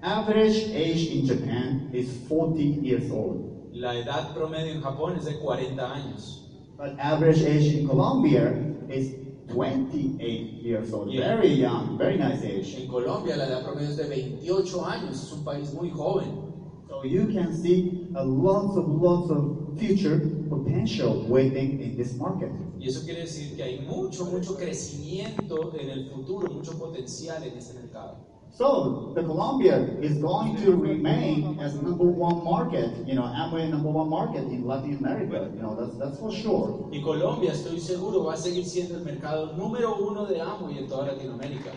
Average 0.02 0.74
age 0.76 1.14
in 1.14 1.28
Japan 1.28 1.90
is 1.94 2.10
40 2.28 2.60
years 2.82 3.12
old. 3.12 3.70
La 3.72 3.96
edad 3.96 4.34
promedio 4.34 4.74
en 4.74 4.82
Japón 4.82 5.16
es 5.18 5.26
de 5.26 5.40
40 5.40 5.94
años. 5.94 6.41
But 6.82 6.98
average 6.98 7.44
age 7.44 7.76
in 7.76 7.88
Colombia 7.88 8.58
is 8.90 9.14
28 9.50 10.18
years 10.66 10.92
old. 10.92 11.14
Yeah. 11.14 11.36
Very 11.36 11.50
young, 11.50 11.96
very 11.96 12.18
nice 12.18 12.42
age. 12.42 12.74
En 12.74 12.88
Colombia, 12.88 13.38
la 13.38 13.46
edad 13.46 13.64
promedio 13.64 13.90
es 13.90 13.98
de 13.98 14.08
28 14.08 14.84
años, 14.84 15.24
es 15.24 15.32
un 15.32 15.44
país 15.44 15.72
muy 15.76 15.92
joven. 15.92 16.52
So 16.90 17.06
you 17.06 17.28
can 17.28 17.54
see 17.54 18.08
a 18.16 18.24
lots 18.24 18.78
of 18.78 18.88
lots 18.88 19.30
of 19.30 19.78
future 19.78 20.22
potential 20.50 21.24
waiting 21.28 21.84
in 21.84 21.96
this 21.96 22.16
market. 22.16 22.50
Y 22.80 22.88
eso 22.88 23.06
quiere 23.06 23.22
decir 23.22 23.56
que 23.56 23.62
hay 23.62 23.82
mucho, 23.82 24.26
mucho 24.26 24.56
crecimiento 24.56 25.76
en 25.80 25.88
el 25.88 26.10
futuro, 26.10 26.52
mucho 26.52 26.80
potencial 26.80 27.44
en 27.44 27.60
este 27.60 27.76
mercado. 27.76 28.31
So 28.54 29.14
the 29.16 29.24
Colombia 29.24 29.78
is 30.02 30.18
going 30.18 30.58
to 30.58 30.76
remain 30.76 31.58
as 31.60 31.74
number 31.82 32.04
one 32.04 32.44
market, 32.44 32.92
you 33.08 33.16
know, 33.16 33.24
Amway 33.24 33.70
number 33.70 33.90
one 33.90 34.10
market 34.10 34.44
in 34.44 34.68
Latin 34.68 34.98
America. 34.98 35.50
You 35.56 35.62
know, 35.62 35.76
that's 35.80 35.98
that's 35.98 36.20
for 36.20 36.32
sure. 36.32 36.90
Y 36.92 37.02
Colombia, 37.02 37.52
estoy 37.54 37.80
seguro, 37.80 38.24
va 38.26 38.34
a 38.34 38.38
seguir 38.38 38.66
siendo 38.66 38.96
el 38.98 39.06
mercado 39.06 39.54
número 39.58 39.96
uno 39.96 40.26
de 40.26 40.42
Amway 40.42 40.80
en 40.80 40.88
toda 40.88 41.14
Latinoamérica. 41.14 41.72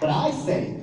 But 0.00 0.10
I 0.10 0.30
say 0.44 0.74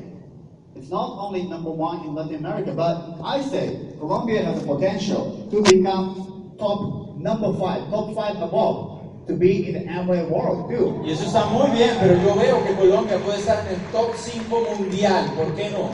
it's 0.75 0.89
not 0.89 1.17
only 1.19 1.43
number 1.43 1.71
one 1.71 2.05
in 2.05 2.15
Latin 2.15 2.35
America, 2.35 2.71
but 2.71 3.19
I 3.23 3.41
say 3.41 3.93
Colombia 3.99 4.43
has 4.45 4.61
the 4.61 4.67
potential 4.67 5.47
to 5.51 5.61
become 5.63 6.55
top 6.57 7.17
number 7.17 7.51
five, 7.59 7.89
top 7.89 8.13
five 8.15 8.37
above, 8.41 8.96
to 9.27 9.33
be 9.35 9.67
in 9.67 9.73
the 9.73 9.91
Amway 9.91 10.29
world 10.29 10.69
too. 10.69 11.01
Y 11.05 11.11
eso 11.11 11.25
está 11.25 11.45
muy 11.47 11.69
bien, 11.71 11.91
pero 11.99 12.13
yo 12.15 12.35
veo 12.35 12.63
que 12.63 12.73
Colombia 12.75 13.17
puede 13.23 13.39
estar 13.39 13.65
en 13.67 13.75
el 13.75 13.81
top 13.91 14.15
5 14.15 14.63
mundial. 14.77 15.31
¿Por 15.35 15.53
qué 15.55 15.69
no? 15.69 15.89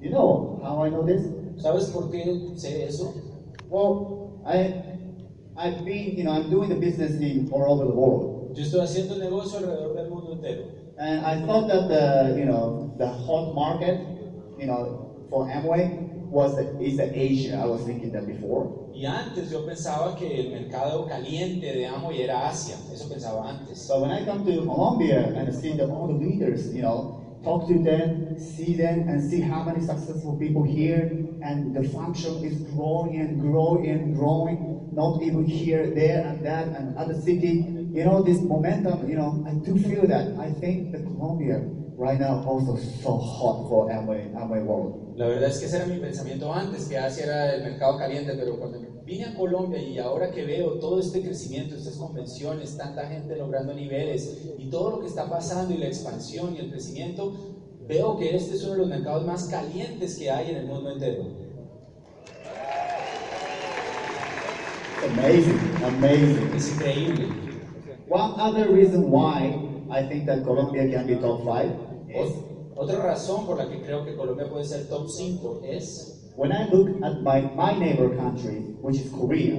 You 0.00 0.10
know 0.10 0.60
how 0.62 0.84
I 0.84 0.90
know 0.90 1.04
this? 1.04 1.22
¿Sabes 1.56 1.86
por 1.86 2.10
qué 2.10 2.24
sé 2.56 2.84
eso? 2.84 3.14
Well, 3.68 4.40
I 4.46 4.74
I've 5.56 5.84
been, 5.84 6.16
you 6.16 6.24
know, 6.24 6.32
I'm 6.32 6.50
doing 6.50 6.68
the 6.68 6.76
business 6.76 7.20
in 7.20 7.48
all 7.50 7.72
over 7.72 7.84
the 7.84 7.94
world. 7.94 8.54
Yo 8.54 8.62
estoy 8.62 8.80
haciendo 8.80 9.14
el 9.14 9.20
negocio 9.20 9.58
alrededor 9.58 9.94
del 9.96 10.08
mundo 10.08 10.32
entero. 10.32 10.64
And 10.98 11.24
I 11.24 11.44
thought 11.46 11.68
that 11.68 11.88
the, 11.88 12.38
you 12.38 12.44
know, 12.44 12.94
the 12.98 13.06
hot 13.06 13.54
market, 13.54 14.00
you 14.58 14.66
know, 14.66 15.26
for 15.30 15.46
Amway 15.46 16.07
was 16.30 16.56
the, 16.56 16.78
is 16.80 16.96
the 16.96 17.10
Asia. 17.18 17.60
I 17.62 17.66
was 17.66 17.82
thinking 17.82 18.12
that 18.12 18.26
before. 18.26 18.88
Y 18.92 19.06
antes 19.06 19.50
yo 19.50 19.64
pensaba 19.64 20.16
que 20.16 20.40
el 20.40 20.50
mercado 20.50 21.06
caliente 21.06 21.72
de 21.72 21.86
Amway 21.86 22.22
era 22.22 22.48
Asia. 22.48 22.76
Eso 22.92 23.08
pensaba 23.08 23.48
antes. 23.48 23.78
So 23.78 24.00
when 24.00 24.10
I 24.10 24.24
come 24.24 24.44
to 24.44 24.62
Colombia 24.62 25.32
and 25.36 25.54
see 25.54 25.76
the, 25.76 25.86
all 25.86 26.08
the 26.08 26.14
leaders, 26.14 26.74
you 26.74 26.82
know, 26.82 27.40
talk 27.44 27.68
to 27.68 27.78
them, 27.78 28.38
see 28.38 28.74
them, 28.74 29.08
and 29.08 29.22
see 29.22 29.40
how 29.40 29.62
many 29.62 29.80
successful 29.80 30.36
people 30.38 30.64
here, 30.64 31.12
and 31.42 31.74
the 31.74 31.88
function 31.88 32.44
is 32.44 32.60
growing 32.74 33.20
and 33.20 33.40
growing 33.40 33.88
and 33.90 34.16
growing, 34.16 34.88
not 34.92 35.22
even 35.22 35.44
here, 35.44 35.90
there, 35.94 36.26
and 36.26 36.44
that, 36.44 36.66
and 36.66 36.96
other 36.98 37.14
city. 37.14 37.64
You 37.92 38.04
know, 38.04 38.22
this 38.22 38.40
momentum, 38.40 39.08
you 39.08 39.16
know, 39.16 39.44
I 39.46 39.52
do 39.52 39.78
feel 39.78 40.06
that. 40.08 40.36
I 40.38 40.50
think 40.50 40.92
that 40.92 41.04
Colombia 41.04 41.62
right 41.98 42.20
now 42.20 42.40
also 42.46 42.76
so 42.76 43.16
hot 43.16 43.68
for 43.68 43.90
Amway, 43.90 44.32
Amway 44.32 44.62
World. 44.62 45.16
La 45.16 45.26
verdad 45.26 45.48
es 45.48 45.58
que 45.58 45.66
ese 45.66 45.78
era 45.78 45.86
mi 45.86 45.98
pensamiento 45.98 46.54
antes, 46.54 46.88
que 46.88 46.96
Asia 46.96 47.24
era 47.24 47.54
el 47.56 47.64
mercado 47.64 47.98
caliente, 47.98 48.34
pero 48.38 48.56
cuando 48.56 48.78
vine 49.04 49.24
a 49.24 49.34
Colombia 49.34 49.82
y 49.82 49.98
ahora 49.98 50.30
que 50.30 50.44
veo 50.44 50.78
todo 50.78 51.00
este 51.00 51.22
crecimiento, 51.22 51.74
estas 51.74 51.96
convenciones, 51.96 52.76
tanta 52.76 53.04
gente 53.06 53.34
logrando 53.34 53.74
niveles 53.74 54.46
y 54.56 54.70
todo 54.70 54.90
lo 54.90 55.00
que 55.00 55.06
está 55.06 55.28
pasando 55.28 55.74
y 55.74 55.78
la 55.78 55.86
expansión 55.86 56.54
y 56.54 56.60
el 56.60 56.70
crecimiento, 56.70 57.32
veo 57.88 58.16
que 58.16 58.36
este 58.36 58.54
es 58.54 58.62
uno 58.62 58.74
de 58.74 58.78
los 58.78 58.88
mercados 58.88 59.26
más 59.26 59.44
calientes 59.48 60.16
que 60.16 60.30
hay 60.30 60.50
en 60.50 60.56
el 60.58 60.66
mundo 60.66 60.92
entero. 60.92 61.24
Amazing, 65.04 65.58
amazing. 65.84 66.50
Es 66.54 66.72
increíble. 66.72 67.26
One 68.08 68.34
other 68.38 68.68
reason 68.70 69.10
why 69.10 69.68
I 69.90 70.06
think 70.06 70.26
that 70.26 70.44
Colombia 70.44 70.88
can 70.90 71.06
be 71.06 71.16
top 71.16 71.44
five 71.44 71.87
Otra 72.76 73.02
razón 73.02 73.44
por 73.46 73.58
la 73.58 73.68
que 73.68 73.80
creo 73.82 74.04
que 74.04 74.14
Colombia 74.14 74.48
puede 74.48 74.64
ser 74.64 74.88
top 74.88 75.08
5 75.08 75.62
es 75.64 76.32
when 76.36 76.52
I 76.52 76.68
look 76.70 77.02
at 77.02 77.20
my, 77.22 77.40
my 77.56 77.76
neighbor 77.76 78.16
country, 78.16 78.60
which 78.80 78.96
is 78.96 79.10
Korea. 79.10 79.56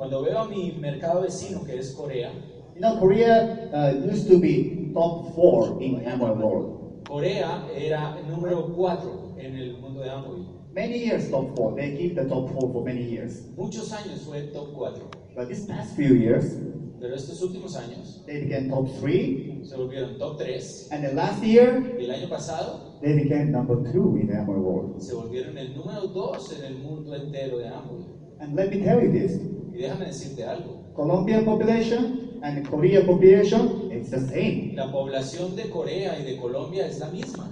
cuando 0.00 0.22
veo 0.22 0.38
a 0.38 0.48
mi 0.48 0.78
mercado 0.80 1.20
vecino, 1.20 1.62
que 1.66 1.76
es 1.76 1.92
Corea. 1.92 2.32
You 2.74 2.80
know, 2.80 2.98
Korea 2.98 3.68
uh, 3.70 4.10
used 4.10 4.28
to 4.28 4.38
be 4.38 4.90
top 4.94 5.34
four 5.34 5.82
in 5.82 6.00
Amway 6.06 6.30
World. 6.38 7.04
Corea 7.06 7.68
era 7.76 8.16
el 8.18 8.30
número 8.30 8.72
4 8.74 9.34
en 9.38 9.56
el 9.56 9.76
mundo 9.78 10.00
de 10.00 10.08
Amway. 10.10 10.46
Many 10.72 11.04
years 11.04 11.28
top 11.30 11.54
four. 11.54 11.74
They 11.74 11.96
keep 11.98 12.14
the 12.14 12.24
top 12.24 12.48
four 12.50 12.72
for 12.72 12.82
many 12.82 13.02
years. 13.02 13.42
Muchos 13.58 13.92
años 13.92 14.20
fue 14.20 14.50
top 14.54 14.72
4, 14.72 15.10
But 15.36 15.48
these 15.48 15.66
past 15.66 15.94
few 15.96 16.14
years, 16.14 16.54
pero 17.00 17.14
estos 17.14 17.40
últimos 17.42 17.76
años 17.76 18.22
they 18.26 18.44
became 18.44 18.68
top 18.68 18.86
three. 19.00 19.60
se 19.64 19.76
volvieron 19.76 20.18
top 20.18 20.38
3 20.38 20.88
And 20.92 21.04
the 21.04 21.14
last 21.14 21.42
year, 21.42 21.96
el 21.98 22.10
año 22.10 22.28
pasado 22.28 22.98
they 23.00 23.14
became 23.14 23.50
number 23.50 23.76
two 23.92 24.18
in 24.20 24.26
the 24.28 24.34
Amway 24.36 24.58
World. 24.58 25.00
se 25.00 25.14
volvieron 25.14 25.56
el 25.56 25.74
número 25.74 26.06
2 26.06 26.58
en 26.58 26.64
el 26.64 26.78
mundo 26.78 27.14
entero 27.14 27.58
de 27.58 27.68
Amway. 27.68 28.04
And 28.40 28.54
let 28.54 28.70
me 28.70 28.78
tell 28.82 29.02
you 29.02 29.10
this. 29.12 29.40
Y 29.72 29.78
déjame 29.78 30.06
decirte 30.06 30.44
algo, 30.44 30.92
Colombian 30.94 31.44
population 31.44 32.38
and 32.42 32.66
Korea 32.68 33.04
population, 33.06 33.90
it's 33.92 34.10
the 34.10 34.20
same. 34.20 34.72
la 34.74 34.90
población 34.90 35.56
de 35.56 35.70
Corea 35.70 36.18
y 36.18 36.24
de 36.24 36.36
Colombia 36.36 36.86
es 36.86 36.98
la 36.98 37.08
misma. 37.10 37.50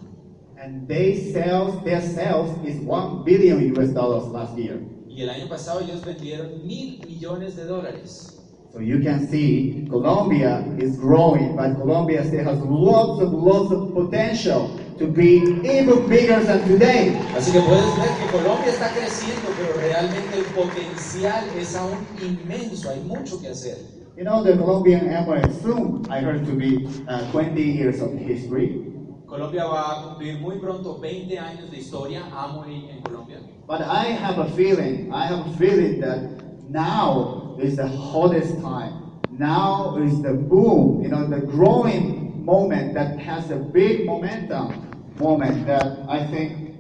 And 0.61 0.88
they 0.88 1.33
sales, 1.33 1.83
their 1.85 2.02
sales 2.02 2.50
is 2.67 2.81
one 2.85 3.23
billion 3.25 3.73
US 3.78 3.95
dollars 3.95 4.26
last 4.33 4.57
year. 4.59 4.81
Y 5.09 5.23
el 5.23 5.31
año 5.31 5.49
pasado 5.49 5.81
ellos 5.81 6.05
vendieron 6.05 6.67
mil 6.67 7.00
millones 7.07 7.57
de 7.57 7.64
dólares. 7.64 8.38
So 8.79 8.85
you 8.85 9.01
can 9.01 9.27
see 9.27 9.89
Colombia 9.91 10.63
is 10.79 10.97
growing, 10.99 11.57
but 11.57 11.75
Colombia 11.75 12.25
still 12.25 12.45
has 12.45 12.61
lots 12.61 13.21
of 13.21 13.33
lots 13.33 13.73
of 13.73 13.93
potential 13.93 14.79
to 14.99 15.09
be 15.09 15.43
even 15.67 16.07
bigger 16.07 16.39
than 16.39 16.63
today. 16.63 17.19
Así 17.35 17.51
que 17.51 17.61
puedes 17.61 17.91
ver 17.99 18.07
que 18.07 18.31
Colombia 18.31 18.71
está 18.71 18.95
creciendo, 18.95 19.51
pero 19.59 19.75
realmente 19.83 20.39
el 20.39 20.45
potencial 20.55 21.43
es 21.59 21.75
aún 21.75 21.99
inmenso, 22.23 22.91
hay 22.91 23.01
mucho 23.01 23.41
que 23.41 23.49
hacer. 23.49 23.79
You 24.17 24.23
know, 24.23 24.45
the 24.45 24.57
Colombian 24.57 25.11
Amway 25.11 25.43
soon, 25.61 26.07
I 26.09 26.21
heard 26.21 26.47
to 26.47 26.53
be 26.55 26.87
uh, 27.09 27.29
20 27.33 27.61
years 27.61 28.01
of 28.01 28.15
history. 28.15 28.95
Colombia 29.27 29.65
va 29.65 29.91
a 29.91 30.05
cumplir 30.05 30.39
muy 30.39 30.61
pronto 30.61 31.01
20 31.01 31.37
años 31.37 31.69
de 31.73 31.79
historia, 31.79 32.23
Amway 32.33 32.91
en 32.91 33.03
Colombia. 33.03 33.41
But 33.67 33.81
I 33.81 34.15
have 34.15 34.39
a 34.39 34.47
feeling, 34.55 35.13
I 35.13 35.27
have 35.27 35.45
a 35.49 35.57
feeling 35.59 35.99
that 35.99 36.71
now 36.71 37.48
is 37.61 37.77
the 37.77 37.88
hottest 37.88 38.61
time. 38.61 39.21
Now 39.31 39.97
is 39.99 40.23
the 40.23 40.33
boom, 40.33 41.03
you 41.03 41.09
know, 41.09 41.27
the 41.27 41.41
growing 41.41 42.45
moment 42.45 42.95
that 42.95 43.19
has 43.19 43.50
a 43.50 43.57
big 43.57 44.07
momentum 44.07 44.88
moment 45.19 45.67
that 45.67 45.99
I 46.09 46.27
think 46.27 46.79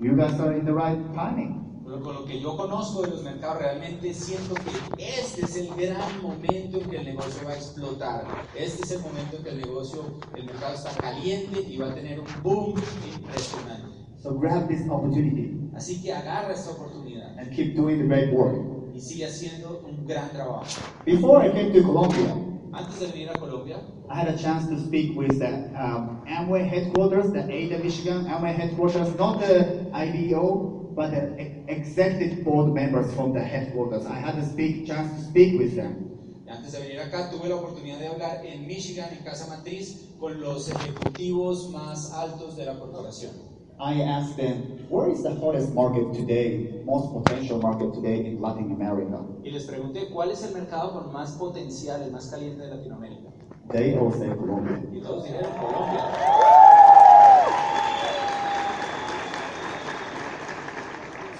you 0.00 0.16
guys 0.16 0.38
are 0.40 0.52
in 0.52 0.64
the 0.64 0.72
right 0.72 0.98
timing. 1.14 1.56
Pero 1.84 2.02
con 2.02 2.14
lo 2.14 2.24
que 2.24 2.40
yo 2.40 2.56
conozco 2.56 3.02
de 3.02 3.10
los 3.10 3.22
mercados, 3.24 3.58
realmente 3.58 4.14
siento 4.14 4.54
que 4.54 4.70
este 5.02 5.44
es 5.44 5.56
el 5.56 5.74
gran 5.74 6.22
momento 6.22 6.78
en 6.80 6.88
que 6.88 6.96
el 6.98 7.04
negocio 7.04 7.44
va 7.44 7.50
a 7.50 7.56
explotar. 7.56 8.24
Este 8.56 8.84
es 8.84 8.92
el 8.92 9.00
momento 9.00 9.36
en 9.38 9.42
que 9.42 9.50
el 9.50 9.60
negocio, 9.60 10.04
el 10.36 10.44
mercado 10.44 10.74
está 10.74 10.90
caliente 10.90 11.60
y 11.68 11.76
va 11.76 11.88
a 11.90 11.94
tener 11.94 12.20
un 12.20 12.26
boom 12.44 12.74
impresionante. 13.12 13.88
So 14.22 14.38
grab 14.38 14.68
this 14.68 14.82
opportunity 14.88 15.60
Así 15.74 16.02
que 16.02 16.12
agarra 16.12 16.52
esta 16.52 16.72
oportunidad 16.72 17.38
and 17.38 17.50
keep 17.52 17.74
doing 17.74 17.98
the 17.98 18.04
great 18.04 18.32
work. 18.32 18.79
Y 18.94 19.00
sigue 19.00 19.26
haciendo 19.26 19.82
un 19.86 20.06
gran 20.06 20.30
trabajo. 20.30 20.64
Before 21.04 21.46
I 21.46 21.52
came 21.52 21.72
to 21.72 21.82
Colombia, 21.82 22.36
Antes 22.72 23.00
de 23.00 23.06
venir 23.08 23.30
a 23.30 23.38
Colombia, 23.38 23.80
I 24.08 24.14
had 24.14 24.28
a 24.28 24.36
chance 24.36 24.68
to 24.68 24.78
speak 24.78 25.16
with 25.16 25.38
the 25.40 25.48
um, 25.74 26.22
Amway 26.28 26.68
headquarters, 26.68 27.32
the 27.32 27.42
Ada 27.50 27.78
Michigan 27.82 28.26
Amway 28.26 28.54
headquarters, 28.54 29.12
not 29.16 29.40
the 29.40 29.90
IBO, 29.92 30.92
but 30.94 31.10
the 31.10 31.40
e- 31.40 31.64
executive 31.66 32.44
board 32.44 32.72
members 32.72 33.12
from 33.14 33.32
the 33.32 33.40
headquarters. 33.40 34.06
I 34.06 34.14
had 34.14 34.38
a 34.38 34.46
speak, 34.46 34.86
chance 34.86 35.10
to 35.16 35.30
speak 35.30 35.58
with 35.58 35.74
them. 35.74 36.06
antes 36.48 36.72
de 36.72 36.80
venir 36.80 37.00
acá, 37.00 37.30
tuve 37.30 37.48
la 37.48 37.56
oportunidad 37.56 37.98
de 37.98 38.08
hablar 38.08 38.44
en 38.44 38.66
Michigan, 38.66 39.08
en 39.16 39.24
Casa 39.24 39.46
Matriz, 39.48 40.08
con 40.18 40.40
los 40.40 40.68
ejecutivos 40.68 41.70
más 41.70 42.12
altos 42.12 42.56
de 42.56 42.66
la 42.66 42.78
corporación. 42.78 43.49
I 43.82 44.02
asked 44.02 44.36
them, 44.36 44.84
where 44.90 45.08
is 45.08 45.22
the 45.22 45.34
hottest 45.34 45.72
market 45.72 46.12
today, 46.12 46.82
most 46.84 47.14
potential 47.14 47.62
market 47.62 47.94
today 47.94 48.26
in 48.26 48.38
Latin 48.38 48.72
America? 48.72 49.24
Y 49.42 49.50
les 49.50 49.64
pregunté 49.64 50.10
cuál 50.10 50.30
es 50.30 50.44
el 50.44 50.52
mercado 50.52 50.92
con 50.92 51.10
más 51.14 51.32
potencial, 51.38 52.02
el 52.02 52.10
más 52.10 52.26
caliente 52.30 52.62
de 52.62 52.74
Latinoamérica. 52.76 53.30
They 53.70 53.96
all 53.96 54.12
said 54.12 54.36
Colombia. 54.36 54.82
Y 54.92 55.00
todos 55.00 55.24
dijeron 55.24 55.50
Colombia. 55.58 56.00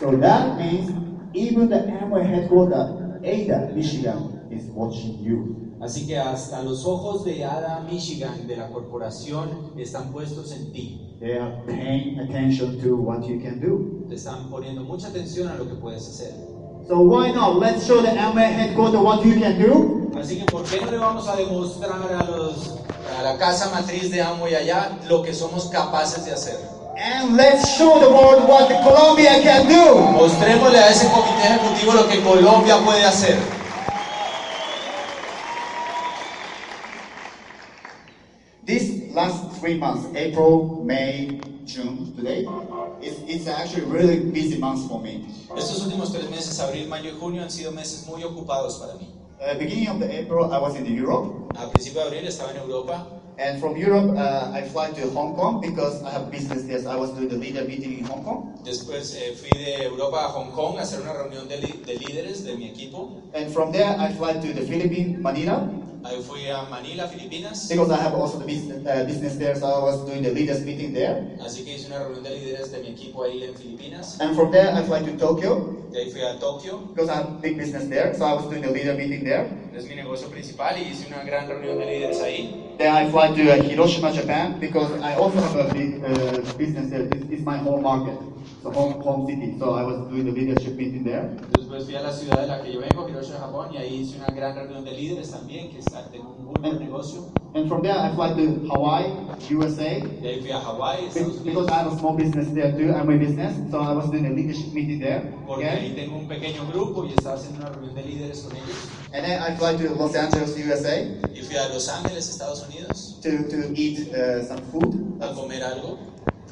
So 0.01 0.17
that 0.17 0.57
means 0.57 0.91
even 1.35 1.69
the 1.69 1.77
Amway 1.77 2.25
headquarters, 2.25 3.21
Ada 3.23 3.71
Michigan, 3.75 4.40
is 4.51 4.65
watching 4.75 5.19
you. 5.23 5.71
Así 5.81 6.07
que 6.07 6.19
hasta 6.19 6.63
los 6.63 6.85
ojos 6.85 7.25
de 7.25 7.45
Ada 7.45 7.81
Michigan, 7.91 8.47
de 8.47 8.57
la 8.57 8.69
corporación, 8.69 9.73
están 9.79 10.13
puestos 10.13 10.53
en 10.53 10.73
ti. 10.73 11.17
They 11.21 11.39
are 11.39 11.63
paying 11.67 12.19
attention 12.21 12.79
to 12.83 12.97
what 12.97 13.27
you 13.27 13.41
can 13.41 13.61
do. 13.61 14.07
Te 14.09 14.17
están 14.17 14.51
poniendo 14.51 14.85
mucha 14.85 15.09
atención 15.09 15.49
a 15.49 15.55
lo 15.55 15.67
que 15.67 15.75
puedes 15.75 16.07
hacer. 16.07 16.35
So 16.87 17.01
why 17.01 17.33
not? 17.33 17.59
Let's 17.61 17.87
show 17.87 18.03
the 18.03 18.11
Amway 18.11 18.53
headquarters 18.53 19.01
what 19.01 19.25
you 19.25 19.41
can 19.41 19.59
do. 19.59 20.11
Así 20.19 20.39
que, 20.39 20.45
¿por 20.45 20.65
qué 20.65 20.81
no 20.81 20.91
le 20.91 20.99
vamos 20.99 21.29
a 21.29 21.37
demostrar 21.37 21.93
a, 21.93 22.25
los, 22.25 22.79
a 23.19 23.23
la 23.23 23.39
casa 23.39 23.71
matriz 23.71 24.11
de 24.11 24.21
Amway 24.21 24.55
allá 24.55 24.99
lo 25.09 25.23
que 25.23 25.33
somos 25.33 25.67
capaces 25.71 26.25
de 26.27 26.33
hacer? 26.33 26.59
And 26.99 27.37
let's 27.37 27.79
show 27.79 27.99
the 27.99 28.11
world 28.11 28.47
what 28.47 28.69
Colombia 28.83 29.41
can 29.43 29.67
do. 29.67 29.95
Mostrémosle 30.13 30.79
a 30.79 30.91
ese 30.91 31.07
comité 31.09 31.47
ejecutivo 31.47 31.95
lo 31.95 32.09
que 32.09 32.21
Colombia 32.21 32.77
puede 32.85 33.05
hacer. 33.05 33.60
Three 39.71 39.79
months, 39.79 40.09
April, 40.17 40.83
May, 40.85 41.41
June, 41.65 42.13
today, 42.17 42.45
it's, 43.01 43.21
it's 43.31 43.47
actually 43.47 43.85
really 43.85 44.19
busy 44.19 44.59
months 44.59 44.89
for 44.89 45.01
me. 45.01 45.25
Estos 45.57 45.87
últimos 45.87 46.11
tres 46.11 46.29
meses, 46.29 46.59
abril, 46.59 46.89
mayo 46.89 47.13
y 47.13 47.17
junio, 47.21 47.43
han 47.43 47.51
sido 47.51 47.71
meses 47.71 48.05
muy 48.09 48.25
ocupados 48.25 48.81
para 48.81 48.95
mí. 48.95 49.07
Uh, 49.41 49.57
beginning 49.59 49.89
of 49.89 50.01
the 50.01 50.11
April, 50.11 50.53
I 50.53 50.59
was 50.59 50.75
in 50.75 50.87
Europe, 50.87 51.55
A 51.57 51.71
principio 51.71 52.03
de 52.03 52.09
abril 52.09 52.27
estaba 52.27 52.51
en 52.51 52.57
Europa 52.57 53.07
and 53.39 53.61
from 53.61 53.77
Europe, 53.77 54.11
uh, 54.19 54.51
I 54.53 54.63
fly 54.63 54.91
to 54.91 55.09
Hong 55.11 55.35
Kong 55.35 55.61
because 55.63 56.03
I 56.03 56.11
have 56.11 56.31
business 56.31 56.65
there. 56.65 56.87
I 56.87 56.97
was 56.97 57.11
doing 57.13 57.29
the 57.29 57.37
leader 57.37 57.65
meeting 57.65 57.99
in 57.99 58.05
Hong 58.05 58.23
Kong, 58.25 58.59
Después 58.65 59.15
eh, 59.15 59.35
fui 59.35 59.51
de 59.51 59.85
Europa 59.85 60.27
a 60.27 60.29
Hong 60.29 60.51
Kong 60.51 60.79
a 60.79 60.83
hacer 60.83 61.01
una 61.01 61.13
reunión 61.15 61.49
de, 61.49 61.57
de 61.59 61.95
líderes 61.95 62.45
de 62.45 62.57
mi 62.57 62.67
equipo. 62.69 63.23
and 63.35 63.51
from 63.53 63.71
there, 63.73 63.97
I 63.99 64.13
fly 64.13 64.35
to 64.35 64.53
the 64.53 64.63
Philippines, 64.67 65.19
Manila, 65.23 65.71
Ahí 66.05 66.23
fui 66.23 66.49
a 66.49 66.63
Manila, 66.63 67.07
Filipinas. 67.07 67.69
because 67.69 67.91
I 67.91 67.99
have 68.03 68.15
also 68.15 68.39
the 68.39 68.45
business, 68.47 68.79
uh, 68.87 69.05
business 69.05 69.37
there. 69.37 69.55
So 69.55 69.67
I 69.67 69.79
was 69.83 70.05
doing 70.07 70.23
the 70.23 70.31
leaders 70.31 70.65
meeting 70.65 70.93
there, 70.93 71.29
Así 71.45 71.65
que 71.65 71.75
hice 71.75 71.87
una 71.89 71.99
reunión 71.99 72.23
de 72.25 72.31
líderes 72.31 72.73
de 72.73 72.79
mi 72.81 72.89
equipo 72.89 73.23
ahí 73.23 73.43
en 73.43 73.55
Filipinas. 73.57 74.19
and 74.21 74.35
from 74.35 74.51
there, 74.51 74.71
I 74.73 74.83
fly 74.83 75.03
to 75.03 75.17
Tokyo 75.17 75.77
De 75.93 75.99
ahí 76.01 76.11
fui 76.11 76.23
a 76.23 76.39
Tokio, 76.39 76.79
because 76.95 77.11
I 77.11 77.17
have 77.17 77.41
big 77.43 77.57
business 77.59 77.89
there. 77.89 78.15
So 78.15 78.25
I 78.25 78.33
was 78.35 78.49
doing 78.49 78.63
the 78.63 78.71
leader 78.71 78.95
meeting 78.95 79.25
there. 79.25 79.47
es 79.75 79.85
mi 79.87 79.95
negocio 79.95 80.29
principal, 80.31 80.77
y 80.79 80.89
hice 80.91 81.07
una 81.07 81.23
gran 81.25 81.49
reunión 81.49 81.79
de 81.79 81.87
líderes 81.87 82.21
ahí. 82.21 82.57
Then 82.79 82.95
I 82.95 83.11
fly 83.11 83.35
to 83.35 83.43
uh, 83.53 83.63
Hiroshima, 83.63 84.11
Japan, 84.11 84.57
because 84.59 84.93
I 85.03 85.15
also 85.15 85.39
have 85.41 85.57
a 85.57 85.73
big 85.75 85.90
uh, 86.03 86.41
business 86.59 86.91
there. 86.91 87.05
This 87.05 87.41
is 87.41 87.45
my 87.45 87.59
home 87.59 87.83
market, 87.83 88.19
so 88.63 88.71
home 88.71 89.01
home 89.03 89.27
city. 89.27 89.59
So 89.59 89.75
I 89.75 89.83
was 89.85 90.09
doing 90.09 90.25
the 90.25 90.33
leadership 90.33 90.75
meeting 90.77 91.05
there. 91.05 91.31
Después 91.55 91.85
fui 91.85 91.95
a 91.97 92.03
la 92.03 92.13
ciudad 92.13 92.41
de 92.41 92.47
la 92.47 92.63
que 92.63 92.73
yo 92.73 92.81
vengo, 92.81 93.09
Hiroshima, 93.09 93.39
Japón, 93.39 93.73
y 93.73 93.77
ahí 93.79 93.95
hice 94.03 94.19
una 94.19 94.31
gran 94.31 94.55
reunión 94.57 94.85
de 94.85 94.93
líderes 94.93 95.31
también, 95.31 95.71
que 95.71 95.79
tengo 96.13 96.35
un 96.39 96.45
muy 96.45 96.61
buen 96.61 96.79
negocio. 96.79 97.27
And 97.53 97.69
from 97.69 97.83
there, 97.83 97.99
I 97.99 98.15
fly 98.15 98.33
to 98.35 98.69
Hawaii, 98.69 99.11
USA, 99.51 100.01
De 100.23 100.29
ahí 100.29 100.41
fui 100.41 100.53
a 100.53 100.61
Hawái, 100.61 101.01
be- 101.03 101.07
Estados 101.21 101.45
because 101.45 101.69
I 101.69 101.75
have 101.83 101.93
a 101.93 101.97
small 101.99 102.17
business 102.17 102.49
there 102.53 102.73
too. 102.73 102.93
I'm 102.93 103.11
a 103.11 103.17
business, 103.19 103.57
so 103.71 103.81
I 103.81 103.93
was 103.93 104.09
doing 104.11 104.27
a 104.27 104.31
leadership 104.31 104.73
meeting 104.73 105.01
there. 105.01 105.23
Porque 105.51 105.69
ahí 105.69 105.91
tengo 105.97 106.17
un 106.17 106.29
pequeño 106.29 106.65
grupo 106.69 107.05
y 107.05 107.09
estaba 107.09 107.35
haciendo 107.35 107.59
una 107.59 107.71
reunión 107.71 107.93
de 107.97 108.05
líderes 108.05 108.43
con 108.43 108.57
ellos. 108.57 108.77
And 109.13 109.27
then 109.27 109.43
I 109.43 109.57
fly 109.57 109.77
to 109.79 109.95
Los 109.97 110.15
Angeles, 110.15 110.55
USA, 110.57 111.03
Y 111.35 111.43
fui 111.43 111.57
a 111.57 111.69
Los 111.71 111.89
Ángeles, 111.89 112.29
Estados 112.29 112.65
Unidos, 112.69 113.19
to 113.21 113.49
to 113.49 113.75
eat 113.75 114.15
uh, 114.15 114.47
some 114.47 114.63
food. 114.71 114.95
a 115.21 115.35
comer 115.35 115.61
algo, 115.65 115.99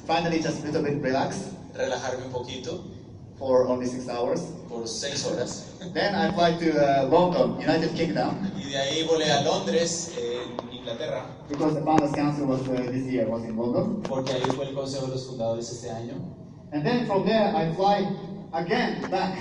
finally 0.05 0.43
just 0.43 0.65
a 0.65 0.67
little 0.67 0.83
bit 0.83 1.01
relax 1.01 1.53
relajarme 1.77 2.25
un 2.27 2.33
poquito 2.33 2.83
for 3.39 3.69
only 3.69 3.87
six 3.87 4.09
hours. 4.09 4.41
por 4.69 4.85
seis 4.89 5.25
horas. 5.25 5.67
Then 5.95 6.17
I 6.17 6.33
fly 6.33 6.59
to 6.59 6.69
uh, 6.75 7.07
London, 7.07 7.61
United 7.61 7.95
Kingdom, 7.95 8.51
Y 8.57 8.69
de 8.71 8.79
ahí 8.79 9.05
volé 9.07 9.31
a 9.31 9.43
Londres, 9.43 10.11
en 10.19 10.77
Inglaterra, 10.77 11.25
because 11.49 11.75
the 11.77 11.83
Founders 11.83 12.11
Council 12.17 12.47
was 12.47 12.67
uh, 12.69 12.73
this 12.91 13.07
year 13.07 13.29
was 13.29 13.45
in 13.45 13.57
London. 13.57 14.03
porque 14.03 14.33
ahí 14.33 14.43
fue 14.57 14.67
el 14.67 14.75
Consejo 14.75 15.07
de 15.07 15.13
los 15.13 15.25
Fundadores 15.25 15.71
este 15.71 15.89
año. 15.89 16.15
And 16.73 16.85
then 16.85 17.07
from 17.07 17.25
there 17.25 17.55
I 17.55 17.73
fly 17.77 18.05
again 18.53 19.11
back 19.11 19.39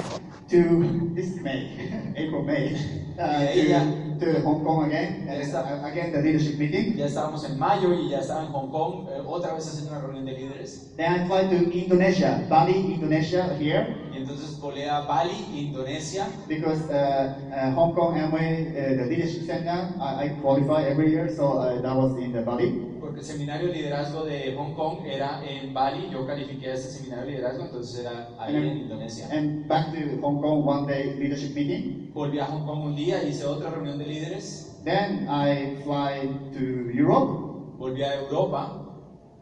to 0.49 1.11
this 1.13 1.35
May, 1.41 2.13
April 2.15 2.43
May, 2.43 2.75
uh, 3.19 3.39
to, 3.47 4.19
to 4.19 4.41
Hong 4.41 4.63
Kong 4.63 4.85
again. 4.87 5.27
And 5.27 5.39
Yes, 5.43 5.53
uh, 5.53 5.81
again 5.83 6.11
the 6.13 6.21
leadership 6.21 6.57
meeting. 6.57 6.97
Ya 6.97 7.05
estábamos 7.05 7.43
en 7.43 7.59
mayo 7.59 7.93
y 7.93 8.09
ya 8.09 8.19
estaba 8.19 8.45
en 8.45 8.51
Hong 8.51 8.71
Kong, 8.71 9.07
eh, 9.09 9.21
otra 9.25 9.53
vez 9.53 9.67
haciendo 9.67 9.91
una 9.91 10.01
reunión 10.01 10.25
de 10.25 10.31
líderes. 10.33 10.93
Then 10.95 11.13
I 11.13 11.27
fly 11.27 11.47
to 11.49 11.69
Indonesia, 11.71 12.45
Bali, 12.49 12.93
Indonesia 12.93 13.55
here, 13.59 14.07
Y 14.11 14.17
entonces 14.17 14.59
volé 14.59 14.89
a 14.89 15.01
Bali, 15.01 15.67
Indonesia, 15.67 16.27
because 16.47 16.89
uh, 16.89 17.35
uh, 17.51 17.71
Hong 17.75 17.93
Kong 17.93 18.15
Amway, 18.17 18.71
uh, 18.71 18.95
the 18.97 19.05
leadership 19.05 19.43
center, 19.45 19.93
I, 19.99 20.25
I 20.25 20.29
qualify 20.41 20.83
every 20.83 21.11
year, 21.11 21.29
so 21.29 21.59
uh, 21.59 21.81
that 21.81 21.95
was 21.95 22.17
in 22.17 22.31
the 22.31 22.41
Bali. 22.41 22.96
Porque 23.07 23.21
el 23.21 23.25
seminario 23.25 23.67
de 23.67 23.73
liderazgo 23.73 24.25
de 24.25 24.53
Hong 24.57 24.73
Kong 24.73 25.05
era 25.05 25.41
en 25.41 25.73
Bali. 25.73 26.09
Yo 26.11 26.27
califiqué 26.27 26.71
a 26.71 26.73
ese 26.73 26.91
seminario 26.91 27.25
de 27.25 27.31
liderazgo, 27.31 27.63
entonces 27.63 28.01
era 28.01 28.27
ahí 28.37 28.53
en 28.57 28.77
Indonesia. 28.79 29.29
And 29.31 29.65
back 29.65 29.93
to 29.93 30.19
Hong 30.21 30.41
Kong 30.41 30.67
one 30.67 30.87
day 30.87 31.15
leadership 31.17 31.55
meeting. 31.55 32.11
Volví 32.13 32.37
a 32.37 32.45
Hong 32.47 32.65
Kong 32.65 32.83
un 32.83 32.95
día, 32.97 33.23
hice 33.23 33.45
otra 33.45 33.69
reunión 33.69 33.97
de 33.97 34.07
líderes. 34.07 34.77
Then 34.83 35.25
I 35.29 35.77
fly 35.85 36.27
to 36.51 36.91
Europe, 36.91 37.77
Volví 37.77 38.03
a 38.03 38.15
Europa 38.15 38.73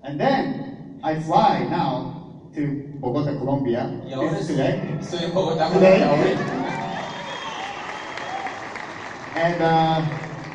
and 0.03 0.19
then 0.19 0.99
I 1.03 1.15
fly 1.15 1.65
now 1.67 2.51
to 2.53 2.61
Bogota, 2.99 3.33
Colombia. 3.33 3.89
y 4.07 4.13
ahora 4.13 4.37
estoy, 4.37 4.57
today. 4.57 4.97
estoy 4.99 5.23
en 5.23 5.33
Bogotá. 5.33 5.65
Ahora. 5.65 6.25
And 9.35 9.61
uh, 9.61 10.01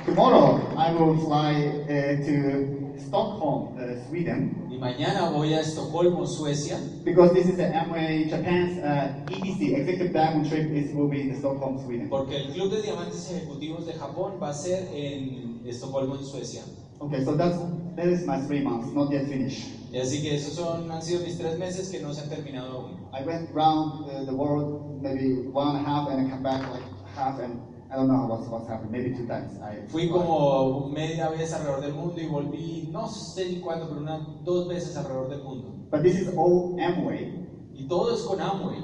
tomorrow 0.07 0.61
I 0.77 0.93
will 0.93 1.17
fly 1.19 1.67
uh, 1.85 2.25
to 2.25 2.80
Stockholm, 3.11 3.77
uh, 3.77 4.09
Sweden, 4.09 4.69
Y 4.71 4.79
mañana 4.79 5.31
voy 5.31 5.53
a 5.53 5.61
Estocolmo, 5.61 6.25
Suecia, 6.27 6.79
because 7.05 7.33
this 7.35 7.49
is 7.49 7.57
the 7.57 7.65
Amway 7.65 8.31
Japan's 8.31 8.79
uh, 8.79 9.13
EDC 9.27 9.77
Executive 9.79 10.13
Diamond 10.13 10.49
Trip. 10.49 10.71
Is 10.71 10.95
will 10.95 11.09
be 11.09 11.23
in 11.23 11.35
Stockholm, 11.35 11.85
Sweden. 11.85 12.09
porque 12.09 12.37
el 12.37 12.53
Club 12.53 12.71
de 12.71 12.83
Diamantes 12.83 13.31
Ejecutivos 13.33 13.85
de 13.87 13.95
Japón 13.95 14.35
va 14.41 14.51
a 14.51 14.55
ser 14.55 14.89
en 14.95 15.61
Estocolmo, 15.67 16.17
en 16.17 16.25
Suecia. 16.25 16.63
Okay, 17.01 17.25
so 17.25 17.37
that's 17.37 17.59
that 17.97 18.07
is 18.07 18.25
my 18.27 18.39
three 18.47 18.61
months, 18.63 18.95
not 18.95 19.11
yet 19.11 19.27
finished. 19.27 19.67
Y 19.93 19.99
así 19.99 20.23
que 20.23 20.37
esos 20.37 20.55
son, 20.55 20.89
han 20.89 21.03
sido 21.03 21.21
mis 21.25 21.37
tres 21.37 21.59
meses 21.59 21.91
que 21.91 22.01
no 22.01 22.15
se 22.15 22.23
han 22.23 22.29
terminado 22.29 22.79
aún. 22.79 22.97
I 23.13 23.25
went 23.25 23.51
around 23.53 24.05
uh, 24.09 24.25
the 24.25 24.33
world 24.33 25.03
maybe 25.03 25.49
one 25.53 25.75
and 25.75 25.85
a 25.85 25.89
half, 25.89 26.09
and 26.09 26.25
I 26.25 26.31
come 26.31 26.45
back 26.45 26.63
like 26.71 26.85
half, 27.17 27.41
and 27.41 27.61
I 27.91 27.97
don't 27.97 28.07
know 28.07 28.27
what's 28.27 28.47
what's 28.49 28.69
happened. 28.69 28.93
Maybe 28.93 29.11
two 29.17 29.27
times. 29.27 29.59
I 29.61 29.83
Fui 29.89 30.09
como 30.09 30.91
media 30.95 31.29
vez 31.29 31.53
alrededor 31.53 31.81
del 31.81 31.93
mundo 31.93 32.21
y 32.21 32.27
volví, 32.27 32.89
no 32.93 33.09
sé 33.09 33.51
ni 33.51 33.61
cuándo, 33.61 33.89
pero 33.89 34.01
una, 34.01 34.19
dos 34.45 34.69
veces 34.69 34.97
alrededor 34.97 35.29
del 35.29 35.43
mundo. 35.43 35.75
But 35.91 36.03
this 36.03 36.21
is 36.21 36.29
all 36.37 36.79
Amway 36.81 37.41
Y 37.75 37.89
todo 37.89 38.15
es 38.15 38.23
con 38.23 38.41
Amway, 38.41 38.79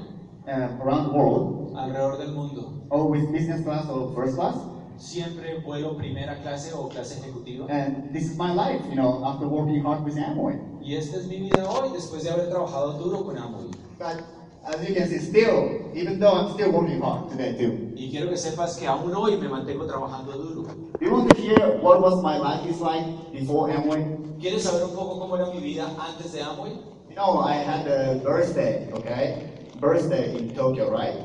uh, 0.47 0.81
around 0.83 1.11
the 1.11 1.17
world, 1.17 1.77
alrededor 1.77 2.17
del 2.17 2.33
mundo. 2.33 2.73
with 2.89 3.31
business 3.31 3.63
class 3.63 3.87
or 3.89 4.13
first 4.13 4.35
class. 4.35 4.57
Siempre 4.97 5.59
vuelo 5.59 5.95
primera 5.95 6.41
clase 6.41 6.73
o 6.73 6.89
clase 6.89 7.19
ejecutiva. 7.19 7.67
And 7.69 8.11
this 8.11 8.23
is 8.31 8.37
my 8.37 8.51
life, 8.51 8.81
you 8.89 8.95
know, 8.95 9.23
after 9.23 9.47
working 9.47 9.83
hard 9.83 10.03
with 10.03 10.17
Amway. 10.17 10.59
Y 10.81 10.95
esta 10.95 11.17
es 11.17 11.27
mi 11.27 11.39
vida 11.39 11.63
hoy, 11.69 11.91
después 11.93 12.23
de 12.23 12.31
haber 12.31 12.49
trabajado 12.49 12.93
duro 12.93 13.23
con 13.23 13.37
Amway. 13.37 13.69
But 13.99 14.23
as 14.67 14.87
you 14.87 14.93
can 14.93 15.07
see, 15.07 15.19
still, 15.19 15.91
even 15.95 16.19
though 16.19 16.33
I'm 16.33 16.53
still 16.53 16.71
working 16.71 17.01
hard 17.01 17.29
today 17.29 17.55
too. 17.57 17.93
Y 17.95 18.09
quiero 18.11 18.29
que 18.29 18.37
sepas 18.37 18.77
que 18.77 18.87
aún 18.87 19.13
hoy 19.15 19.37
me 19.37 19.47
mantengo 19.47 19.85
trabajando 19.85 20.33
duro. 20.33 20.67
You 20.99 21.11
want 21.11 21.33
to 21.33 21.41
hear 21.41 21.77
what 21.79 22.01
was 22.01 22.21
my 22.21 22.37
life 22.37 22.67
is 22.67 22.81
like 22.81 23.05
before 23.31 23.69
Amway? 23.69 24.03
¿Quieres 24.39 24.63
saber 24.63 24.83
un 24.83 24.93
poco 24.95 25.19
cómo 25.19 25.37
era 25.37 25.49
mi 25.51 25.61
vida 25.61 25.87
antes 25.97 26.33
de 26.33 26.41
Amway? 26.41 26.71
You 27.09 27.15
know, 27.15 27.39
I 27.39 27.53
had 27.53 27.87
a 27.87 28.19
birthday, 28.23 28.91
okay? 28.91 29.49
Birthday 29.79 30.35
in 30.37 30.53
Tokyo, 30.53 30.91
right? 30.91 31.15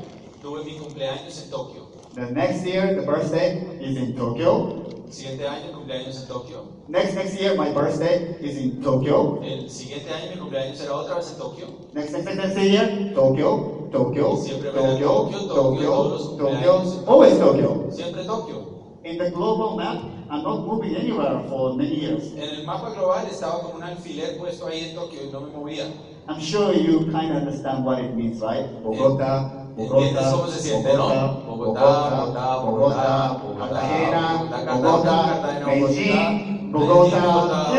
Tuve 0.41 0.63
mi 0.63 0.77
cumpleaños 0.77 1.43
en 1.43 1.49
Tokio. 1.49 1.92
The 2.13 2.29
next 2.29 2.63
year, 2.63 2.93
the 2.93 3.01
birthday 3.01 3.65
is 3.79 3.97
in 3.97 4.15
Tokyo. 4.15 4.69
Siguiente 5.09 5.47
año 5.47 5.71
cumpleaños 5.73 6.21
en 6.21 6.27
Tokyo. 6.27 6.69
Next 6.87 7.15
next 7.15 7.35
year, 7.35 7.55
my 7.55 7.71
birthday 7.71 8.37
is 8.39 8.55
in 8.57 8.79
Tokyo. 8.79 9.39
El 9.41 9.67
siguiente 9.67 10.11
año 10.13 10.29
mi 10.29 10.37
cumpleaños 10.37 10.77
será 10.77 10.93
otra 10.93 11.15
vez 11.15 11.31
en 11.31 11.37
Tokio. 11.37 11.67
Next 11.93 12.13
next 12.13 12.25
next, 12.25 12.37
next 12.37 12.57
year, 12.69 13.11
Tokyo, 13.13 13.89
Tokyo, 13.91 14.35
Siempre 14.37 14.69
verán 14.71 14.99
Tokyo, 14.99 15.07
Tokio, 15.23 15.47
Tokio, 15.47 15.89
todos 15.89 16.11
los 16.11 16.37
Tokyo, 16.37 16.37
cumpleaños. 16.37 16.93
Oh, 16.93 17.01
Tokyo. 17.01 17.11
Always 17.11 17.39
Tokyo. 17.39 17.89
Siempre 17.89 18.25
Tokio. 18.25 18.67
In 19.05 19.17
the 19.17 19.29
global 19.31 19.75
map, 19.75 19.97
I'm 20.29 20.43
not 20.43 20.63
moving 20.63 20.95
anywhere 20.95 21.41
for 21.49 21.75
many 21.75 21.95
years. 21.95 22.31
En 22.35 22.43
el 22.43 22.63
mapa 22.63 22.91
global 22.91 23.25
estaba 23.27 23.61
con 23.63 23.75
un 23.75 23.83
alfiler 23.83 24.37
puesto 24.37 24.67
ahí 24.67 24.83
en 24.83 24.93
Tokio 24.93 25.19
y 25.25 25.31
no 25.31 25.41
me 25.41 25.49
movía. 25.51 25.87
I'm 26.27 26.39
sure 26.39 26.73
you 26.73 27.05
kind 27.11 27.31
of 27.31 27.37
understand 27.39 27.83
what 27.83 27.99
it 27.99 28.13
means, 28.13 28.39
right? 28.39 28.65
Bogota, 28.81 29.49
¿Entiendes 29.75 30.13
Bogota, 30.13 30.31
cómo 30.31 30.47
se 30.47 30.59
siente, 30.59 30.93
no? 30.93 31.07
Bogota, 31.45 32.25
Bogotá, 32.25 32.55
Bogotá, 32.57 33.33
Bogotá, 33.41 33.57
Cartagena, 33.57 34.75
Bogotá, 34.75 35.65
Beijing, 35.65 36.71
Bogotá, 36.71 37.73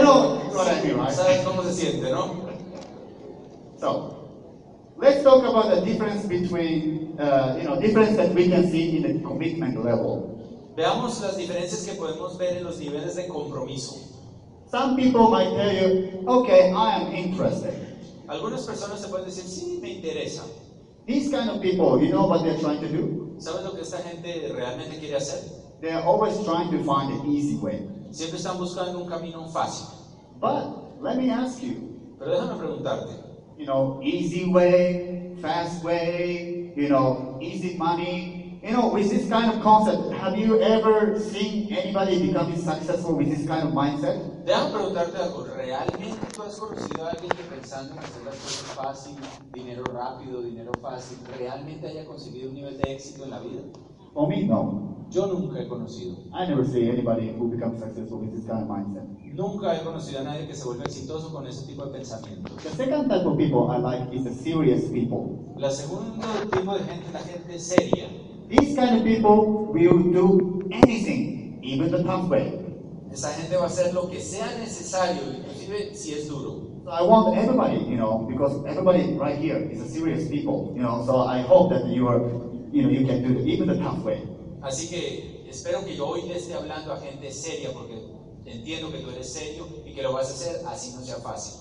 mean, 0.84 1.12
¿Sabes 1.12 1.40
cómo 1.44 1.62
se 1.62 1.72
siente, 1.72 2.10
no? 2.10 2.44
So, 3.78 4.14
let's 4.98 5.22
talk 5.22 5.44
about 5.44 5.70
the 5.70 5.82
difference 5.82 6.26
between, 6.26 7.16
uh, 7.20 7.56
you 7.58 7.64
know, 7.64 7.78
difference 7.80 8.16
that 8.16 8.34
we 8.34 8.48
can 8.48 8.68
see 8.68 8.96
in 8.96 9.02
the 9.02 9.22
commitment 9.24 9.84
level. 9.84 10.30
Veamos 10.76 11.20
las 11.20 11.36
diferencias 11.36 11.86
que 11.86 11.94
podemos 11.94 12.36
ver 12.36 12.56
en 12.56 12.64
los 12.64 12.80
niveles 12.80 13.14
de 13.14 13.28
compromiso. 13.28 13.94
Some 14.68 14.96
people 14.96 15.28
might 15.30 15.54
tell 15.54 15.72
you, 15.72 16.24
okay, 16.26 16.72
I 16.72 17.00
am 17.00 17.14
interested. 17.14 17.72
Algunas 18.26 18.66
personas 18.66 19.00
te 19.00 19.08
pueden 19.08 19.26
decir, 19.26 19.44
sí, 19.44 19.78
me 19.80 19.92
interesa. 19.92 20.42
These 21.06 21.30
kind 21.30 21.50
of 21.50 21.60
people, 21.60 22.02
you 22.02 22.10
know 22.10 22.26
what 22.26 22.44
they're 22.44 22.58
trying 22.58 22.80
to 22.80 22.88
do? 22.88 23.36
¿Sabes 23.38 23.62
lo 23.62 23.72
que 23.72 23.82
esta 23.82 23.98
gente 23.98 24.50
realmente 24.54 24.98
quiere 24.98 25.16
hacer? 25.16 25.40
They're 25.82 26.02
always 26.02 26.42
trying 26.44 26.70
to 26.70 26.82
find 26.82 27.12
an 27.12 27.26
easy 27.26 27.56
way. 27.56 27.82
Siempre 28.10 28.38
están 28.38 28.56
buscando 28.56 28.98
un 29.00 29.06
camino 29.06 29.46
fácil. 29.48 29.86
But 30.40 31.02
let 31.02 31.18
me 31.18 31.30
ask 31.30 31.62
you, 31.62 31.94
Pero 32.18 32.30
déjame 32.30 32.56
preguntarte, 32.56 33.16
you 33.58 33.66
know, 33.66 34.00
easy 34.02 34.46
way, 34.46 35.36
fast 35.42 35.84
way, 35.84 36.72
you 36.74 36.88
know, 36.88 37.38
easy 37.42 37.76
money. 37.76 38.33
You 38.64 38.72
know, 38.72 38.88
with 38.88 39.10
this 39.10 39.28
kind 39.28 39.52
of 39.52 39.60
concept, 39.60 40.14
have 40.14 40.38
you 40.38 40.58
ever 40.62 41.20
seen 41.20 41.70
anybody 41.70 42.28
becoming 42.28 42.56
successful 42.56 43.14
with 43.14 43.28
this 43.28 43.46
kind 43.46 43.68
of 43.68 43.74
mindset? 43.74 44.24
déjame 44.46 44.72
preguntarte 44.72 45.18
algo. 45.18 45.44
¿Realmente 45.54 46.26
tú 46.32 46.42
has 46.42 46.56
conocido 46.56 47.04
a 47.04 47.10
alguien 47.10 47.28
que 47.28 47.42
pensando 47.42 47.92
en 47.92 47.98
hacer 47.98 48.24
las 48.24 48.36
cosas 48.36 48.74
fácil, 48.74 49.16
dinero 49.52 49.84
rápido, 49.92 50.40
dinero 50.40 50.72
fácil, 50.80 51.18
realmente 51.36 51.88
haya 51.88 52.06
conseguido 52.06 52.48
un 52.48 52.54
nivel 52.54 52.78
de 52.78 52.94
éxito 52.94 53.24
en 53.24 53.30
la 53.32 53.40
vida? 53.40 53.60
For 54.14 54.28
me, 54.28 54.44
no. 54.44 55.08
Yo 55.10 55.26
nunca 55.26 55.60
he 55.60 55.68
conocido. 55.68 56.16
I 56.32 56.46
never 56.48 56.64
see 56.64 56.88
anybody 56.88 57.34
who 57.38 57.48
becomes 57.50 57.80
successful 57.80 58.20
with 58.20 58.32
this 58.32 58.46
kind 58.46 58.62
of 58.62 58.68
mindset. 58.70 59.04
Nunca 59.34 59.74
he 59.74 59.84
conocido 59.84 60.20
a 60.20 60.24
nadie 60.24 60.46
que 60.46 60.54
se 60.54 60.64
vuelva 60.64 60.84
exitoso 60.84 61.30
con 61.34 61.46
ese 61.46 61.66
tipo 61.66 61.84
de 61.84 61.98
pensamiento. 61.98 62.50
The 62.62 62.70
second 62.70 63.10
type 63.10 63.26
of 63.26 63.36
people 63.36 63.70
I 63.70 63.76
like 63.76 64.16
is 64.16 64.24
the 64.24 64.32
serious 64.32 64.84
people. 64.90 65.54
La 65.58 65.70
segundo 65.70 66.26
tipo 66.50 66.72
de 66.72 66.84
gente 66.84 67.06
es 67.08 67.12
la 67.12 67.20
gente 67.20 67.58
seria. 67.58 68.23
These 68.48 68.76
kind 68.76 68.98
of 68.98 69.04
people 69.04 69.72
will 69.72 69.98
do 70.12 70.68
anything, 70.70 71.60
even 71.62 71.90
the 71.90 72.02
tough 72.02 72.28
way. 72.28 72.60
Esa 73.10 73.32
gente 73.32 73.56
va 73.56 73.64
a 73.64 73.66
hacer 73.66 73.94
lo 73.94 74.08
que 74.10 74.20
sea 74.20 74.46
necesario, 74.58 75.22
inclusive 75.32 75.94
si 75.94 76.12
es 76.14 76.28
duro. 76.28 76.82
So 76.84 76.90
I 76.90 77.02
want 77.02 77.38
everybody, 77.38 77.78
you 77.78 77.96
know, 77.96 78.26
because 78.28 78.62
everybody 78.66 79.16
right 79.16 79.38
here 79.38 79.56
is 79.56 79.80
a 79.80 79.88
serious 79.88 80.28
people, 80.28 80.72
you 80.76 80.82
know. 80.82 81.04
So 81.06 81.22
I 81.22 81.40
hope 81.40 81.70
that 81.70 81.86
you 81.86 82.08
are, 82.08 82.20
you 82.72 82.82
know, 82.82 82.90
you 82.90 83.06
can 83.06 83.22
do 83.22 83.38
it, 83.38 83.46
even 83.46 83.68
the 83.68 83.78
tough 83.78 84.04
way. 84.04 84.20
Así 84.60 84.90
que 84.90 85.44
espero 85.48 85.84
que 85.84 85.96
yo 85.96 86.08
hoy 86.08 86.22
le 86.22 86.36
esté 86.36 86.54
hablando 86.54 86.92
a 86.92 86.98
gente 86.98 87.30
seria 87.30 87.72
porque 87.72 87.94
entiendo 88.44 88.90
que 88.90 88.98
tú 88.98 89.10
eres 89.10 89.32
serio 89.32 89.66
y 89.86 89.94
que 89.94 90.02
lo 90.02 90.12
vas 90.12 90.28
a 90.30 90.34
hacer 90.34 90.66
así 90.66 90.94
no 90.94 91.02
sea 91.02 91.16
fácil. 91.16 91.60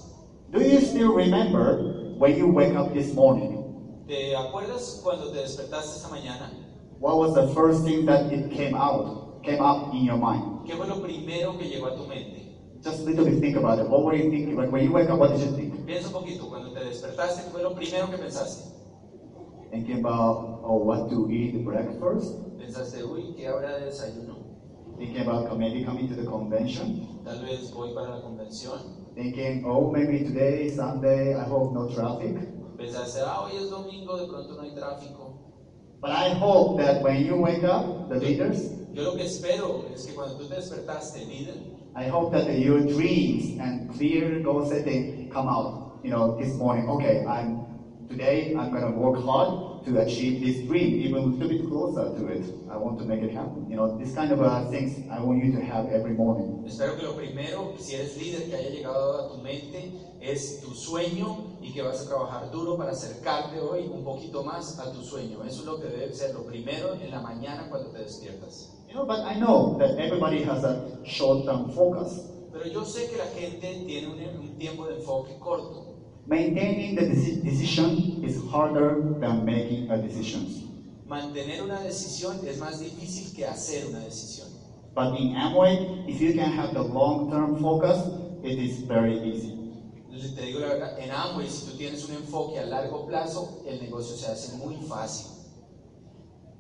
Do 0.52 0.60
you 0.60 0.82
still 0.82 1.14
remember 1.14 2.16
when 2.18 2.38
you 2.38 2.48
wake 2.48 2.76
up 2.76 2.94
this 2.94 3.14
morning? 3.14 3.64
¿Te 4.08 4.36
acuerdas 4.36 5.00
cuando 5.04 5.32
te 5.32 5.38
despertaste 5.38 5.98
esta 5.98 6.10
mañana? 6.10 6.52
What 7.04 7.18
was 7.18 7.36
the 7.36 7.52
first 7.54 7.84
thing 7.84 8.06
that 8.06 8.32
it 8.32 8.50
came 8.56 8.76
out, 8.76 9.44
came 9.44 9.60
up 9.60 9.92
in 9.92 10.06
your 10.06 10.16
mind? 10.16 10.64
¿Qué 10.66 10.74
fue 10.74 10.88
lo 10.88 11.02
primero 11.02 11.58
que 11.58 11.68
llegó 11.68 11.88
a 11.88 11.98
tu 11.98 12.08
mente? 12.08 12.48
Just 12.82 13.06
bit 13.06 13.18
think 13.42 13.58
about 13.58 13.80
it. 13.80 13.90
What 13.90 14.06
were 14.06 14.16
you 14.16 14.32
thinking? 14.32 14.56
When, 14.56 14.72
when 14.72 14.86
you 14.86 14.94
wake 14.94 15.10
up, 15.10 15.20
what 15.20 15.32
did 15.32 15.42
you 15.42 15.52
think? 15.52 15.86
Piensa 15.86 16.08
un 16.08 16.14
poquito, 16.14 16.48
cuando 16.48 16.72
te 16.72 16.80
despertaste, 16.80 17.44
¿qué 17.44 17.50
fue 17.52 17.62
lo 17.62 17.76
primero 17.76 18.10
que 18.10 18.18
pensaste? 18.18 18.72
Thinking 19.70 20.00
about 20.00 20.62
oh, 20.64 20.78
what 20.78 21.10
to 21.10 21.30
eat 21.30 21.66
breakfast. 21.66 22.40
Pensaste, 22.58 23.04
uy, 23.04 23.36
¿qué 23.36 23.48
habrá 23.48 23.80
de 23.80 23.88
desayuno? 23.88 24.96
Thinking 24.98 25.28
about 25.28 25.58
maybe 25.58 25.84
coming 25.84 26.08
to 26.08 26.16
the 26.16 26.24
convention. 26.24 27.22
Tal 27.26 27.44
vez 27.44 27.70
voy 27.74 27.94
para 27.94 28.16
la 28.16 28.22
convención. 28.22 29.12
thinking, 29.14 29.66
oh, 29.68 29.92
maybe 29.92 30.24
today, 30.24 30.70
Sunday, 30.70 31.36
I 31.36 31.44
hope 31.44 31.74
no 31.74 31.94
traffic. 31.94 32.38
Pensaste, 32.78 33.20
ah, 33.26 33.44
hoy 33.44 33.58
es 33.58 33.70
domingo, 33.70 34.18
de 34.18 34.28
pronto 34.28 34.56
no 34.56 34.62
hay 34.62 34.74
tráfico. 34.74 35.23
But 36.04 36.12
I 36.12 36.34
hope 36.36 36.80
that 36.80 37.02
when 37.02 37.24
you 37.24 37.38
wake 37.38 37.64
up, 37.64 38.10
the 38.10 38.18
leaders, 38.18 38.60
Yo 38.92 39.04
lo 39.04 39.16
que 39.16 39.24
espero 39.24 39.86
es 39.96 40.06
que 40.06 40.14
cuando 40.14 40.36
tú 40.36 40.50
te 40.50 40.56
despertaste, 40.56 41.26
líder, 41.26 41.56
I 41.96 42.10
hope 42.10 42.34
that 42.34 42.60
your 42.60 42.82
dreams 42.82 43.58
and 43.58 43.90
clear 43.90 44.42
goal 44.44 44.66
setting 44.66 45.30
come 45.32 45.48
out. 45.48 46.02
You 46.04 46.12
know, 46.12 46.36
this 46.38 46.58
morning. 46.58 46.90
Okay, 46.90 47.24
I'm 47.26 47.64
today. 48.10 48.54
I'm 48.54 48.74
gonna 48.74 48.92
work 48.92 49.24
hard 49.24 49.86
to 49.86 50.02
achieve 50.02 50.42
this 50.44 50.68
dream, 50.68 51.00
even 51.00 51.24
a 51.24 51.26
little 51.26 51.48
bit 51.48 51.66
closer 51.70 52.12
to 52.20 52.28
it. 52.28 52.52
I 52.70 52.76
want 52.76 53.00
to 53.00 53.06
make 53.06 53.22
it 53.22 53.32
happen. 53.32 53.70
You 53.70 53.78
know, 53.78 53.98
this 53.98 54.14
kind 54.14 54.34
of 54.34 54.42
uh, 54.42 54.70
things 54.70 55.08
I 55.10 55.22
want 55.22 55.40
you 55.40 55.54
to 55.54 55.62
have 55.64 55.88
every 55.88 56.16
morning. 56.16 56.66
espero 56.68 56.98
que 56.98 57.04
lo 57.04 57.16
primero, 57.16 57.76
si 57.80 57.96
eres 57.96 58.18
líder, 58.18 58.50
que 58.50 58.56
haya 58.58 58.70
llegado 58.70 59.24
a 59.24 59.32
tu 59.32 59.42
mente 59.42 59.94
es 60.24 60.62
tu 60.62 60.74
sueño 60.74 61.60
y 61.62 61.72
que 61.74 61.82
vas 61.82 62.00
a 62.02 62.08
trabajar 62.08 62.50
duro 62.50 62.78
para 62.78 62.92
acercarte 62.92 63.60
hoy 63.60 63.88
un 63.92 64.04
poquito 64.04 64.44
más 64.44 64.80
a 64.80 64.92
tu 64.92 65.04
sueño. 65.04 65.44
Eso 65.44 65.62
es 65.62 65.66
lo 65.66 65.80
que 65.80 65.88
debe 65.88 66.14
ser 66.14 66.34
lo 66.34 66.46
primero 66.46 66.94
en 66.96 67.12
la 67.12 67.22
mañana 67.22 67.68
cuando 67.70 67.90
te 67.92 68.00
despiertas. 68.00 68.70
You 68.88 68.94
know, 68.94 69.06
but 69.06 69.20
I 69.26 69.36
know 69.38 69.76
that 69.80 69.98
everybody 70.00 70.42
has 70.44 70.64
a 70.64 70.80
short-term 71.04 71.70
focus. 71.72 72.30
Pero 72.52 72.66
yo 72.68 72.86
sé 72.86 73.08
que 73.10 73.18
la 73.18 73.26
gente 73.28 73.84
tiene 73.86 74.08
un, 74.08 74.20
un 74.40 74.58
tiempo 74.58 74.86
de 74.86 74.96
enfoque 74.96 75.38
corto. 75.40 75.84
Maintaining 76.26 76.96
the 76.96 77.02
deci- 77.04 77.42
decision 77.44 78.20
is 78.22 78.38
harder 78.52 79.02
than 79.20 79.44
making 79.44 79.90
a 79.92 79.98
decision. 79.98 80.48
Mantener 81.06 81.62
una 81.64 81.82
decisión 81.82 82.40
es 82.48 82.60
más 82.60 82.80
difícil 82.80 83.34
que 83.36 83.46
hacer 83.46 83.88
una 83.88 84.00
decisión. 84.00 84.48
But 84.96 85.16
in 85.16 85.34
Amway, 85.36 86.06
if 86.08 86.22
you 86.22 86.34
can 86.34 86.52
have 86.52 86.74
the 86.74 86.82
long-term 86.84 87.58
focus, 87.60 87.98
it 88.44 88.58
is 88.60 88.84
very 88.88 89.18
easy. 89.20 89.63
Entonces, 90.14 90.36
te 90.36 90.46
digo 90.46 90.60
la 90.60 90.68
verdad, 90.68 91.00
en 91.00 91.10
Amway, 91.10 91.50
si 91.50 91.66
tú 91.66 91.76
tienes 91.76 92.08
un 92.08 92.14
enfoque 92.14 92.60
a 92.60 92.68
largo 92.68 93.08
plazo, 93.08 93.64
el 93.66 93.82
negocio 93.82 94.16
se 94.16 94.32
hace 94.32 94.56
muy 94.58 94.76
fácil. 94.76 95.32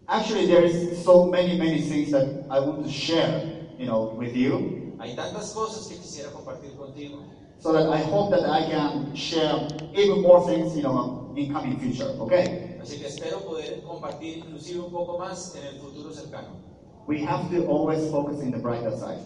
Actually, 0.08 0.48
there 0.48 0.66
is 0.66 1.04
so 1.04 1.26
many, 1.26 1.56
many 1.56 1.80
things 1.80 2.10
that 2.10 2.48
I 2.50 2.60
want 2.60 2.84
to 2.84 2.92
share, 2.92 3.68
you 3.78 3.86
know, 3.86 4.16
with 4.18 4.36
you, 4.36 4.96
Hay 5.00 5.16
tantas 5.16 5.52
cosas 5.52 5.86
que 5.86 5.98
quisiera 5.98 6.32
compartir 6.32 6.76
contigo. 6.76 7.20
so 7.60 7.72
that 7.74 7.89
I 7.89 8.00
hope 8.00 8.32
that 8.32 8.44
I 8.44 8.63
can 8.72 9.13
share 9.13 9.68
even 9.94 10.24
more 10.24 10.44
things, 10.48 10.76
you 10.76 10.82
know, 10.82 11.32
in 11.38 11.54
coming 11.54 11.78
future. 11.80 12.10
Okay? 12.22 12.80
Así 12.82 12.98
que 12.98 13.06
espero 13.06 13.42
poder 13.46 13.84
compartir 13.84 14.39
inclusive 14.39 14.80
un 14.80 14.92
poco 14.92 15.20
más 15.20 15.56
en 15.56 15.63
el 15.68 15.80
futuro 15.80 16.12
cercano. 16.12 16.58
We 17.06 17.24
have 17.24 17.52
to 17.52 17.68
always 17.68 18.10
focus 18.10 18.42
in 18.42 18.50
the 18.50 18.58
brighter 18.58 18.98
side. 18.98 19.22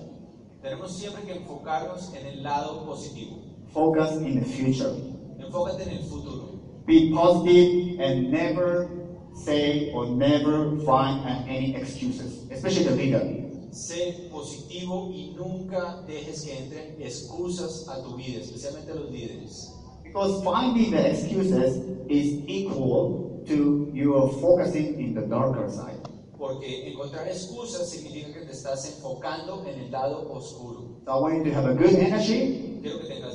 Tenemos 0.61 0.91
siempre 0.91 1.23
que 1.23 1.31
enfocarnos 1.31 2.13
en 2.13 2.25
el 2.25 2.43
lado 2.43 2.85
positivo. 2.85 3.46
Focus 3.73 4.17
in 4.17 4.39
the 4.39 4.45
future. 4.45 4.93
Enfócate 5.39 5.83
en 5.83 5.97
el 5.97 6.03
futuro. 6.03 6.59
Be 6.85 7.11
positive 7.13 7.99
and 7.99 8.31
never 8.31 8.89
say 9.33 9.91
or 9.93 10.07
never 10.07 10.77
find 10.85 11.49
any 11.49 11.75
excuses, 11.75 12.49
especially 12.51 12.83
the 12.85 12.95
leader. 12.95 13.47
Sé 13.71 14.29
positivo 14.31 15.11
y 15.11 15.35
nunca 15.35 16.03
dejes 16.07 16.43
que 16.43 16.57
entren 16.57 16.95
excusas 16.99 17.87
a 17.89 18.01
tu 18.01 18.15
vida, 18.15 18.39
especialmente 18.39 18.91
a 18.91 18.95
los 18.95 19.11
líderes. 19.11 19.73
Because 20.03 20.41
finding 20.43 20.91
the 20.91 21.09
excuses 21.11 21.77
is 22.09 22.41
equal 22.47 23.43
to 23.45 23.91
your 23.93 24.29
focusing 24.41 24.99
in 24.99 25.13
the 25.13 25.21
darker 25.21 25.69
side. 25.69 25.99
Porque 26.37 26.87
encontrar 26.87 27.27
excusas 27.27 27.89
significa 27.89 28.33
que 28.33 28.45
te 28.45 28.53
estás 28.53 28.87
enfocando 28.87 29.65
en 29.67 29.79
el 29.79 29.91
lado 29.91 30.31
oscuro. 30.31 31.01
So 31.05 31.11
I 31.11 31.19
want 31.19 31.37
you 31.37 31.43
to 31.45 31.53
have 31.53 31.65
a 31.65 31.73
good 31.73 31.93
energy, 31.95 32.76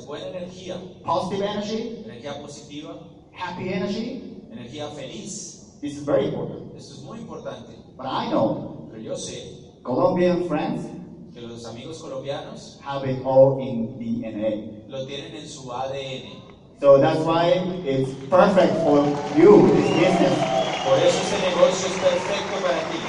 Buena 0.05 0.27
energía, 0.27 0.75
positive 1.03 1.45
energy, 1.45 2.03
energía 2.05 2.41
positiva, 2.41 2.99
happy 3.33 3.69
energy. 3.69 4.33
energía 4.51 4.87
feliz. 4.89 5.77
This 5.81 5.97
is 5.97 6.05
very 6.05 6.27
important. 6.27 6.75
Esto 6.77 6.93
es 6.95 7.01
muy 7.03 7.19
importante. 7.19 7.73
But 7.97 8.05
I 8.05 8.29
know 8.29 8.87
Pero 8.91 9.01
yo 9.01 9.15
sé 9.15 9.71
Colombian 9.83 10.45
friends 10.47 10.85
que 11.33 11.41
los 11.41 11.65
amigos 11.65 11.99
colombianos 11.99 12.79
have 12.83 13.09
it 13.09 13.21
all 13.25 13.59
in 13.59 13.97
DNA. 13.97 14.87
lo 14.87 15.05
tienen 15.05 15.35
en 15.35 15.47
su 15.47 15.71
ADN. 15.71 16.43
So 16.79 16.99
that's 16.99 17.19
why 17.19 17.49
it's 17.85 18.09
perfect 18.29 18.73
for 18.83 19.05
you, 19.35 19.67
this 19.73 19.89
business. 19.97 20.37
Por 20.83 20.97
eso 20.99 21.23
negocio 21.49 21.87
es 21.87 21.99
perfecto 21.99 22.61
para 22.61 22.79
ti. 22.91 22.99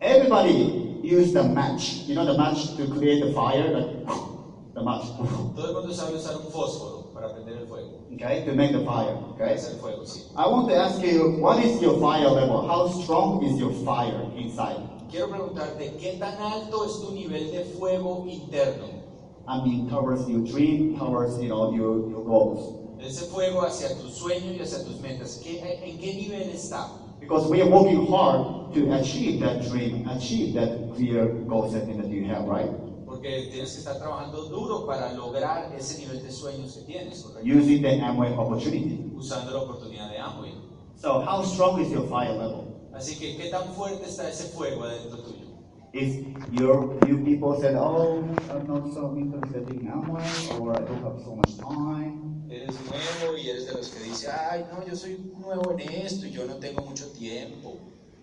Everybody 0.00 0.67
use 1.08 1.32
the 1.32 1.42
match. 1.42 2.04
You 2.06 2.14
know 2.14 2.24
the 2.26 2.36
match 2.38 2.76
to 2.76 2.86
create 2.88 3.24
the 3.24 3.32
fire? 3.32 3.68
Like, 3.70 4.06
the 4.74 4.82
match. 4.82 5.06
Todo 5.56 5.66
el 5.68 5.74
mundo 5.74 5.92
sabe 5.92 6.14
usar 6.16 6.36
un 6.36 6.50
fósforo 6.52 7.12
para 7.14 7.32
prender 7.34 7.58
el 7.62 7.66
fuego. 7.66 7.98
Okay, 8.14 8.44
to 8.44 8.52
make 8.54 8.72
the 8.72 8.84
fire. 8.84 9.16
Okay? 9.34 9.54
hacer 9.54 9.78
fuego, 9.80 10.02
sí. 10.04 10.22
I 10.36 10.46
want 10.48 10.68
to 10.68 10.76
ask 10.76 11.00
you, 11.02 11.38
what 11.40 11.58
is 11.64 11.80
your 11.80 11.98
fire 12.00 12.28
level? 12.28 12.66
How 12.66 12.88
strong 12.88 13.42
is 13.44 13.58
your 13.58 13.72
fire 13.84 14.22
inside? 14.36 14.80
Quiero 15.10 15.28
preguntarte, 15.28 15.96
¿qué 15.98 16.18
tan 16.18 16.36
alto 16.38 16.84
es 16.84 17.00
tu 17.00 17.12
nivel 17.14 17.50
de 17.50 17.64
fuego 17.78 18.26
interno? 18.28 19.02
I 19.48 19.64
mean, 19.64 19.88
towards 19.88 20.28
your 20.28 20.44
dream, 20.44 20.98
towards 20.98 21.38
you 21.40 21.48
know 21.48 21.72
your, 21.74 22.10
your 22.10 22.22
goals. 22.24 22.74
Ese 23.00 23.26
fuego 23.30 23.62
hacia 23.62 23.88
tu 23.96 24.08
sueño 24.10 24.52
y 24.52 24.60
hacia 24.60 24.84
tus 24.84 25.00
metas. 25.00 25.40
¿Qué- 25.42 25.60
¿En 25.62 25.98
qué 25.98 26.14
nivel 26.14 26.50
está? 26.50 26.88
Because 27.20 27.48
we 27.48 27.62
are 27.62 27.70
working 27.70 28.06
hard 28.12 28.57
to 28.74 28.92
achieve 28.94 29.40
that 29.40 29.62
dream, 29.68 30.06
achieve 30.08 30.54
that 30.54 30.94
clear 30.94 31.26
goal 31.46 31.70
setting 31.70 31.96
that 31.98 32.08
you 32.08 32.24
have, 32.24 32.44
right? 32.44 32.70
Porque 33.06 33.48
tienes 33.50 33.72
que 33.72 33.78
estar 33.78 33.98
trabajando 33.98 34.48
duro 34.48 34.86
para 34.86 35.12
lograr 35.12 35.72
ese 35.76 35.98
nivel 35.98 36.22
de 36.22 36.30
sueños 36.30 36.74
que 36.74 36.82
tienes, 36.82 37.22
¿correcto? 37.22 37.48
Using 37.48 37.82
the 37.82 38.00
Amway 38.00 38.34
opportunity. 38.36 39.10
Usando 39.16 39.52
la 39.52 39.60
oportunidad 39.60 40.10
de 40.10 40.18
Amway. 40.18 40.52
So, 40.96 41.20
how 41.20 41.42
strong 41.42 41.80
is 41.80 41.90
your 41.90 42.06
fire 42.08 42.32
level? 42.32 42.90
Así 42.92 43.18
que, 43.18 43.36
¿qué 43.36 43.50
tan 43.50 43.72
fuerte 43.74 44.08
está 44.08 44.28
ese 44.28 44.48
fuego 44.48 44.84
adentro 44.84 45.18
tuyo? 45.18 45.46
If 45.92 46.26
your 46.52 46.98
you 47.08 47.24
people 47.24 47.58
said, 47.58 47.74
"Oh, 47.76 48.22
I'm 48.50 48.66
not 48.66 48.92
so 48.92 49.16
interested 49.16 49.70
in 49.70 49.88
Amway," 49.88 50.60
or 50.60 50.76
"I 50.76 50.80
don't 50.84 51.02
have 51.02 51.18
so 51.24 51.34
much 51.34 51.56
time," 51.56 52.28
Eres 52.50 52.76
nuevo 52.80 53.36
y 53.36 53.50
eres 53.50 53.66
de 53.66 53.72
los 53.74 53.88
que 53.90 54.04
dice, 54.04 54.28
ay, 54.30 54.64
no, 54.72 54.82
yo 54.86 54.96
soy 54.96 55.18
nuevo 55.38 55.76
en 55.78 55.80
esto 55.80 56.26
y 56.26 56.30
yo 56.30 56.46
no 56.46 56.54
tengo 56.54 56.80
mucho 56.80 57.08
tiempo. 57.12 57.76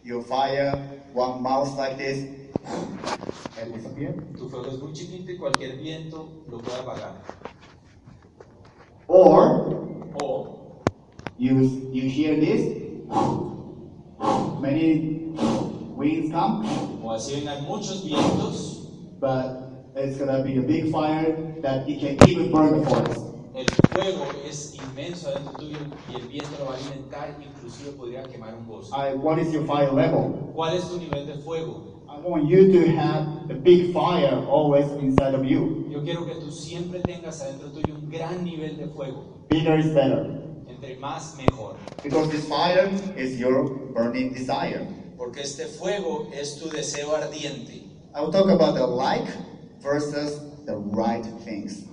Your 0.06 0.22
fire, 0.22 0.72
one 1.14 1.42
mouse 1.42 1.76
like 1.78 1.98
this, 1.98 2.30
and 3.60 3.74
disappear. 3.74 4.14
Tu 4.38 4.48
fuego 4.48 4.68
es 4.68 4.78
muy 4.78 4.94
chiquito 4.94 5.32
y 5.32 5.38
cualquier 5.38 5.78
viento 5.78 6.30
lo 6.48 6.60
puede 6.60 6.78
apagar. 6.80 7.16
Or 9.08 10.14
O 10.22 10.84
you 11.38 11.90
you 11.92 12.08
hear 12.08 12.40
this, 12.40 12.62
many 14.62 15.34
winds 15.98 16.32
come, 16.32 16.64
O 17.04 17.12
así 17.12 17.42
vengan 17.42 17.66
muchos 17.66 18.06
vientos, 18.06 18.88
but 19.20 19.90
it's 19.96 20.18
gonna 20.18 20.44
be 20.44 20.58
a 20.58 20.62
big 20.62 20.92
fire 20.92 21.36
that 21.62 21.90
it 21.90 22.00
can 22.00 22.30
even 22.30 22.52
burn 22.52 22.80
the 22.80 22.86
forest. 22.90 23.35
Fuego 23.96 24.26
es 24.46 24.76
inmenso 24.76 25.30
adentro 25.30 25.54
tuyo 25.54 25.78
y 26.12 26.16
el 26.16 26.28
viento 26.28 26.52
lo 26.60 26.66
va 26.66 26.74
a 26.74 26.78
alimentar, 26.78 27.36
inclusive 27.42 27.92
podría 27.92 28.24
quemar 28.24 28.54
un 28.54 28.68
bosque. 28.68 28.94
I, 28.94 29.16
what 29.16 29.40
is 29.40 29.54
your 29.54 29.66
fire 29.66 29.92
level? 29.94 30.52
¿Cuál 30.54 30.76
es 30.76 30.88
tu 30.90 30.98
nivel 30.98 31.26
de 31.26 31.36
fuego? 31.36 32.04
I 32.08 32.20
want 32.20 32.48
you 32.48 32.72
to 32.72 32.92
have 32.98 33.48
the 33.48 33.54
big 33.54 33.94
fire 33.94 34.46
always 34.50 34.90
inside 35.02 35.34
of 35.34 35.44
you. 35.44 35.88
Yo 35.90 36.02
quiero 36.04 36.26
que 36.26 36.36
tú 36.36 36.52
siempre 36.52 37.00
tengas 37.00 37.42
adentro 37.42 37.70
tuyo 37.70 37.96
un 37.96 38.10
gran 38.10 38.44
nivel 38.44 38.78
de 38.78 38.88
fuego. 38.88 39.46
Bigger 39.50 39.80
is 39.80 39.94
better. 39.94 40.42
Entre 40.68 40.98
más, 40.98 41.38
mejor. 41.38 41.76
Because 42.04 42.30
this 42.30 42.48
fire 42.48 42.90
is 43.18 43.40
your 43.40 43.70
burning 43.94 44.34
desire. 44.34 44.88
Porque 45.18 45.42
este 45.42 45.68
fuego 45.68 46.28
es 46.34 46.60
tu 46.60 46.70
deseo 46.70 47.16
ardiente. 47.16 47.84
I 48.14 48.22
will 48.22 48.32
talk 48.32 48.50
about 48.50 48.76
the 48.76 48.86
like 48.86 49.28
versus 49.82 50.40
the 50.66 50.76
right 50.76 51.26
things. 51.44 51.86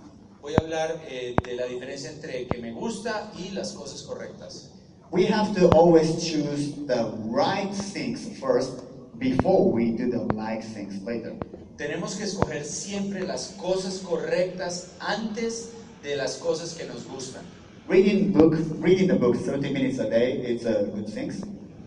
Voy 0.42 0.56
a 0.56 0.58
hablar 0.58 1.00
eh, 1.08 1.36
de 1.44 1.54
la 1.54 1.66
diferencia 1.66 2.10
entre 2.10 2.48
que 2.48 2.58
me 2.58 2.72
gusta 2.72 3.30
y 3.38 3.50
las 3.50 3.70
cosas 3.74 4.02
correctas. 4.02 4.72
We 5.12 5.26
have 5.26 5.54
to 5.54 5.68
always 5.68 6.16
choose 6.16 6.72
the 6.88 7.12
right 7.30 7.72
things 7.72 8.26
first 8.40 8.82
before 9.20 9.70
we 9.70 9.92
do 9.92 10.10
the 10.10 10.24
like 10.34 10.64
things 10.64 11.00
later. 11.04 11.34
Tenemos 11.76 12.16
que 12.16 12.24
escoger 12.24 12.64
siempre 12.64 13.24
las 13.24 13.54
cosas 13.56 14.00
correctas 14.00 14.88
antes 14.98 15.74
de 16.02 16.16
las 16.16 16.38
cosas 16.38 16.74
que 16.74 16.86
nos 16.86 17.06
gustan. 17.06 17.44
Reading 17.86 18.32
book, 18.32 18.56
reading 18.80 19.06
the 19.06 19.14
book 19.14 19.36
30 19.36 19.72
minutes 19.72 20.00
a 20.00 20.10
day, 20.10 20.42
it's 20.44 20.66
a 20.66 20.86
good 20.92 21.06
thing. 21.06 21.30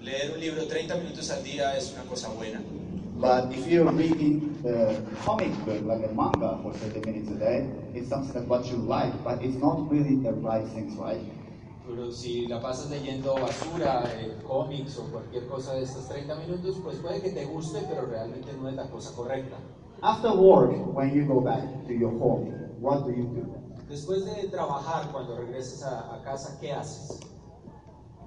Leer 0.02 0.32
un 0.34 0.40
libro 0.40 0.66
30 0.66 0.96
minutos 0.96 1.30
al 1.30 1.44
día 1.44 1.76
es 1.76 1.92
una 1.92 2.06
cosa 2.06 2.30
buena. 2.30 2.62
But 3.26 3.52
if 3.52 3.66
you're 3.66 3.92
reading 3.92 4.62
the 4.62 5.02
comic 5.26 5.50
book 5.66 5.82
like 5.82 6.06
a 6.06 6.14
manga 6.14 6.60
for 6.62 6.72
30 6.74 7.10
minutes 7.10 7.32
a 7.32 7.40
day, 7.42 7.68
it's 7.96 8.08
something 8.08 8.34
that 8.34 8.48
what 8.48 8.68
you 8.68 8.78
like, 8.78 9.18
but 9.24 9.42
it's 9.42 9.56
not 9.56 9.90
really 9.90 10.18
the 10.18 10.34
right 10.46 10.68
things, 10.68 10.94
right? 10.96 11.26
Pero 11.88 12.12
si 12.12 12.46
la 12.46 12.62
pasas 12.62 12.92
leyendo 12.92 13.34
basura, 13.34 14.04
eh, 14.14 14.38
cómics 14.46 15.00
o 15.00 15.10
cualquier 15.10 15.48
cosa 15.48 15.74
de 15.74 15.86
estos 15.86 16.08
30 16.08 16.36
minutos, 16.36 16.78
pues 16.84 16.98
puede 16.98 17.20
que 17.24 17.32
te 17.32 17.46
guste, 17.46 17.82
pero 17.90 18.06
realmente 18.06 18.54
no 18.62 18.70
es 18.70 18.76
la 18.76 18.86
cosa 18.92 19.10
correcta. 19.16 19.58
After 20.04 20.32
work, 20.32 20.70
when 20.94 21.12
you 21.16 21.26
go 21.26 21.42
back 21.42 21.64
to 21.88 21.94
your 21.94 22.12
home, 22.12 22.54
what 22.80 23.06
do 23.08 23.12
you 23.12 23.24
do? 23.24 23.42
Después 23.90 24.24
de 24.24 24.50
trabajar, 24.50 25.12
cuando 25.12 25.36
regresas 25.36 25.82
a, 25.82 26.14
a 26.14 26.22
casa, 26.22 26.60
¿qué 26.62 26.72
haces? 26.74 27.22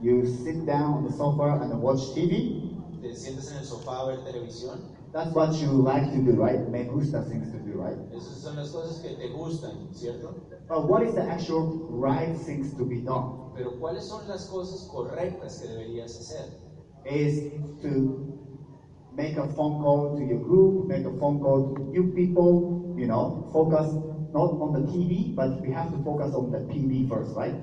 You 0.03 0.27
sit 0.27 0.67
down 0.67 0.95
on 0.95 1.05
the 1.05 1.13
sofa 1.13 1.61
and 1.63 1.81
watch 1.81 2.01
TV. 2.17 2.75
¿Te 3.01 3.15
sientes 3.15 3.51
en 3.53 3.59
el 3.59 3.65
sofá 3.65 4.01
a 4.01 4.07
ver 4.07 4.25
televisión? 4.25 4.81
That's 5.13 5.35
what 5.35 5.53
you 5.53 5.83
like 5.83 6.11
to 6.13 6.19
do, 6.21 6.33
right? 6.33 6.69
Me 6.69 6.85
gusta 6.85 7.23
things 7.23 7.51
to 7.53 7.59
do, 7.59 7.81
right? 7.81 7.97
Esas 8.13 8.43
son 8.43 8.57
las 8.57 8.71
cosas 8.71 9.01
que 9.01 9.11
te 9.17 9.29
gustan, 9.31 9.89
¿cierto? 9.93 10.35
But 10.69 10.89
what 10.89 11.03
is 11.03 11.15
the 11.15 11.23
actual 11.23 11.87
right 11.91 12.37
things 12.45 12.75
to 12.77 12.85
be 12.85 13.01
done? 13.01 13.53
Pero 13.55 13.79
¿cuáles 13.81 14.05
son 14.05 14.29
las 14.29 14.47
cosas 14.47 14.89
correctas 14.93 15.61
que 15.61 15.69
deberías 15.69 16.19
hacer? 16.19 16.59
Is 17.05 17.53
to 17.83 18.19
make 19.17 19.37
a 19.39 19.47
phone 19.49 19.83
call 19.83 20.17
to 20.17 20.23
your 20.25 20.41
group, 20.41 20.87
make 20.87 21.07
a 21.07 21.11
phone 21.19 21.41
call 21.41 21.75
to 21.75 21.81
new 21.91 22.13
people, 22.13 22.95
you 22.97 23.07
know, 23.07 23.49
focus 23.53 23.95
not 24.33 24.51
on 24.61 24.73
the 24.73 24.81
TV, 24.93 25.33
but 25.35 25.61
we 25.63 25.71
have 25.73 25.91
to 25.91 25.99
focus 26.05 26.35
on 26.35 26.51
the 26.51 26.61
TV 26.73 27.09
first, 27.09 27.35
right? 27.35 27.55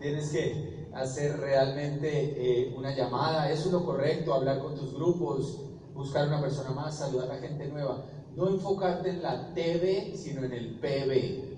Tienes 0.00 0.32
que 0.32 0.81
hacer 0.94 1.38
realmente 1.38 2.10
eh, 2.10 2.74
una 2.76 2.94
llamada, 2.94 3.50
eso 3.50 3.68
es 3.68 3.72
lo 3.72 3.84
correcto, 3.84 4.34
hablar 4.34 4.60
con 4.60 4.74
tus 4.74 4.94
grupos, 4.94 5.60
buscar 5.94 6.28
una 6.28 6.40
persona 6.40 6.70
más, 6.70 6.98
saludar 6.98 7.30
a 7.30 7.36
gente 7.36 7.68
nueva. 7.68 8.04
No 8.36 8.48
enfocarte 8.48 9.10
en 9.10 9.22
la 9.22 9.52
TV, 9.54 10.16
sino 10.16 10.44
en 10.44 10.52
el 10.52 10.78
PB. 10.80 11.52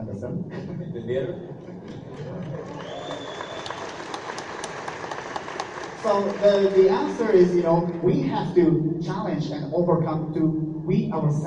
¿Entendieron? 0.82 1.36
So 6.02 6.22
the, 6.40 6.70
the 6.74 6.88
answer 6.88 7.30
is, 7.30 7.54
you 7.54 7.62
know, 7.62 7.80
we 8.02 8.22
have 8.22 8.54
to 8.54 8.98
challenge 9.04 9.50
and 9.50 9.70
overcome 9.74 10.32
to 10.32 10.70
we 10.86 11.12
ourselves. 11.12 11.38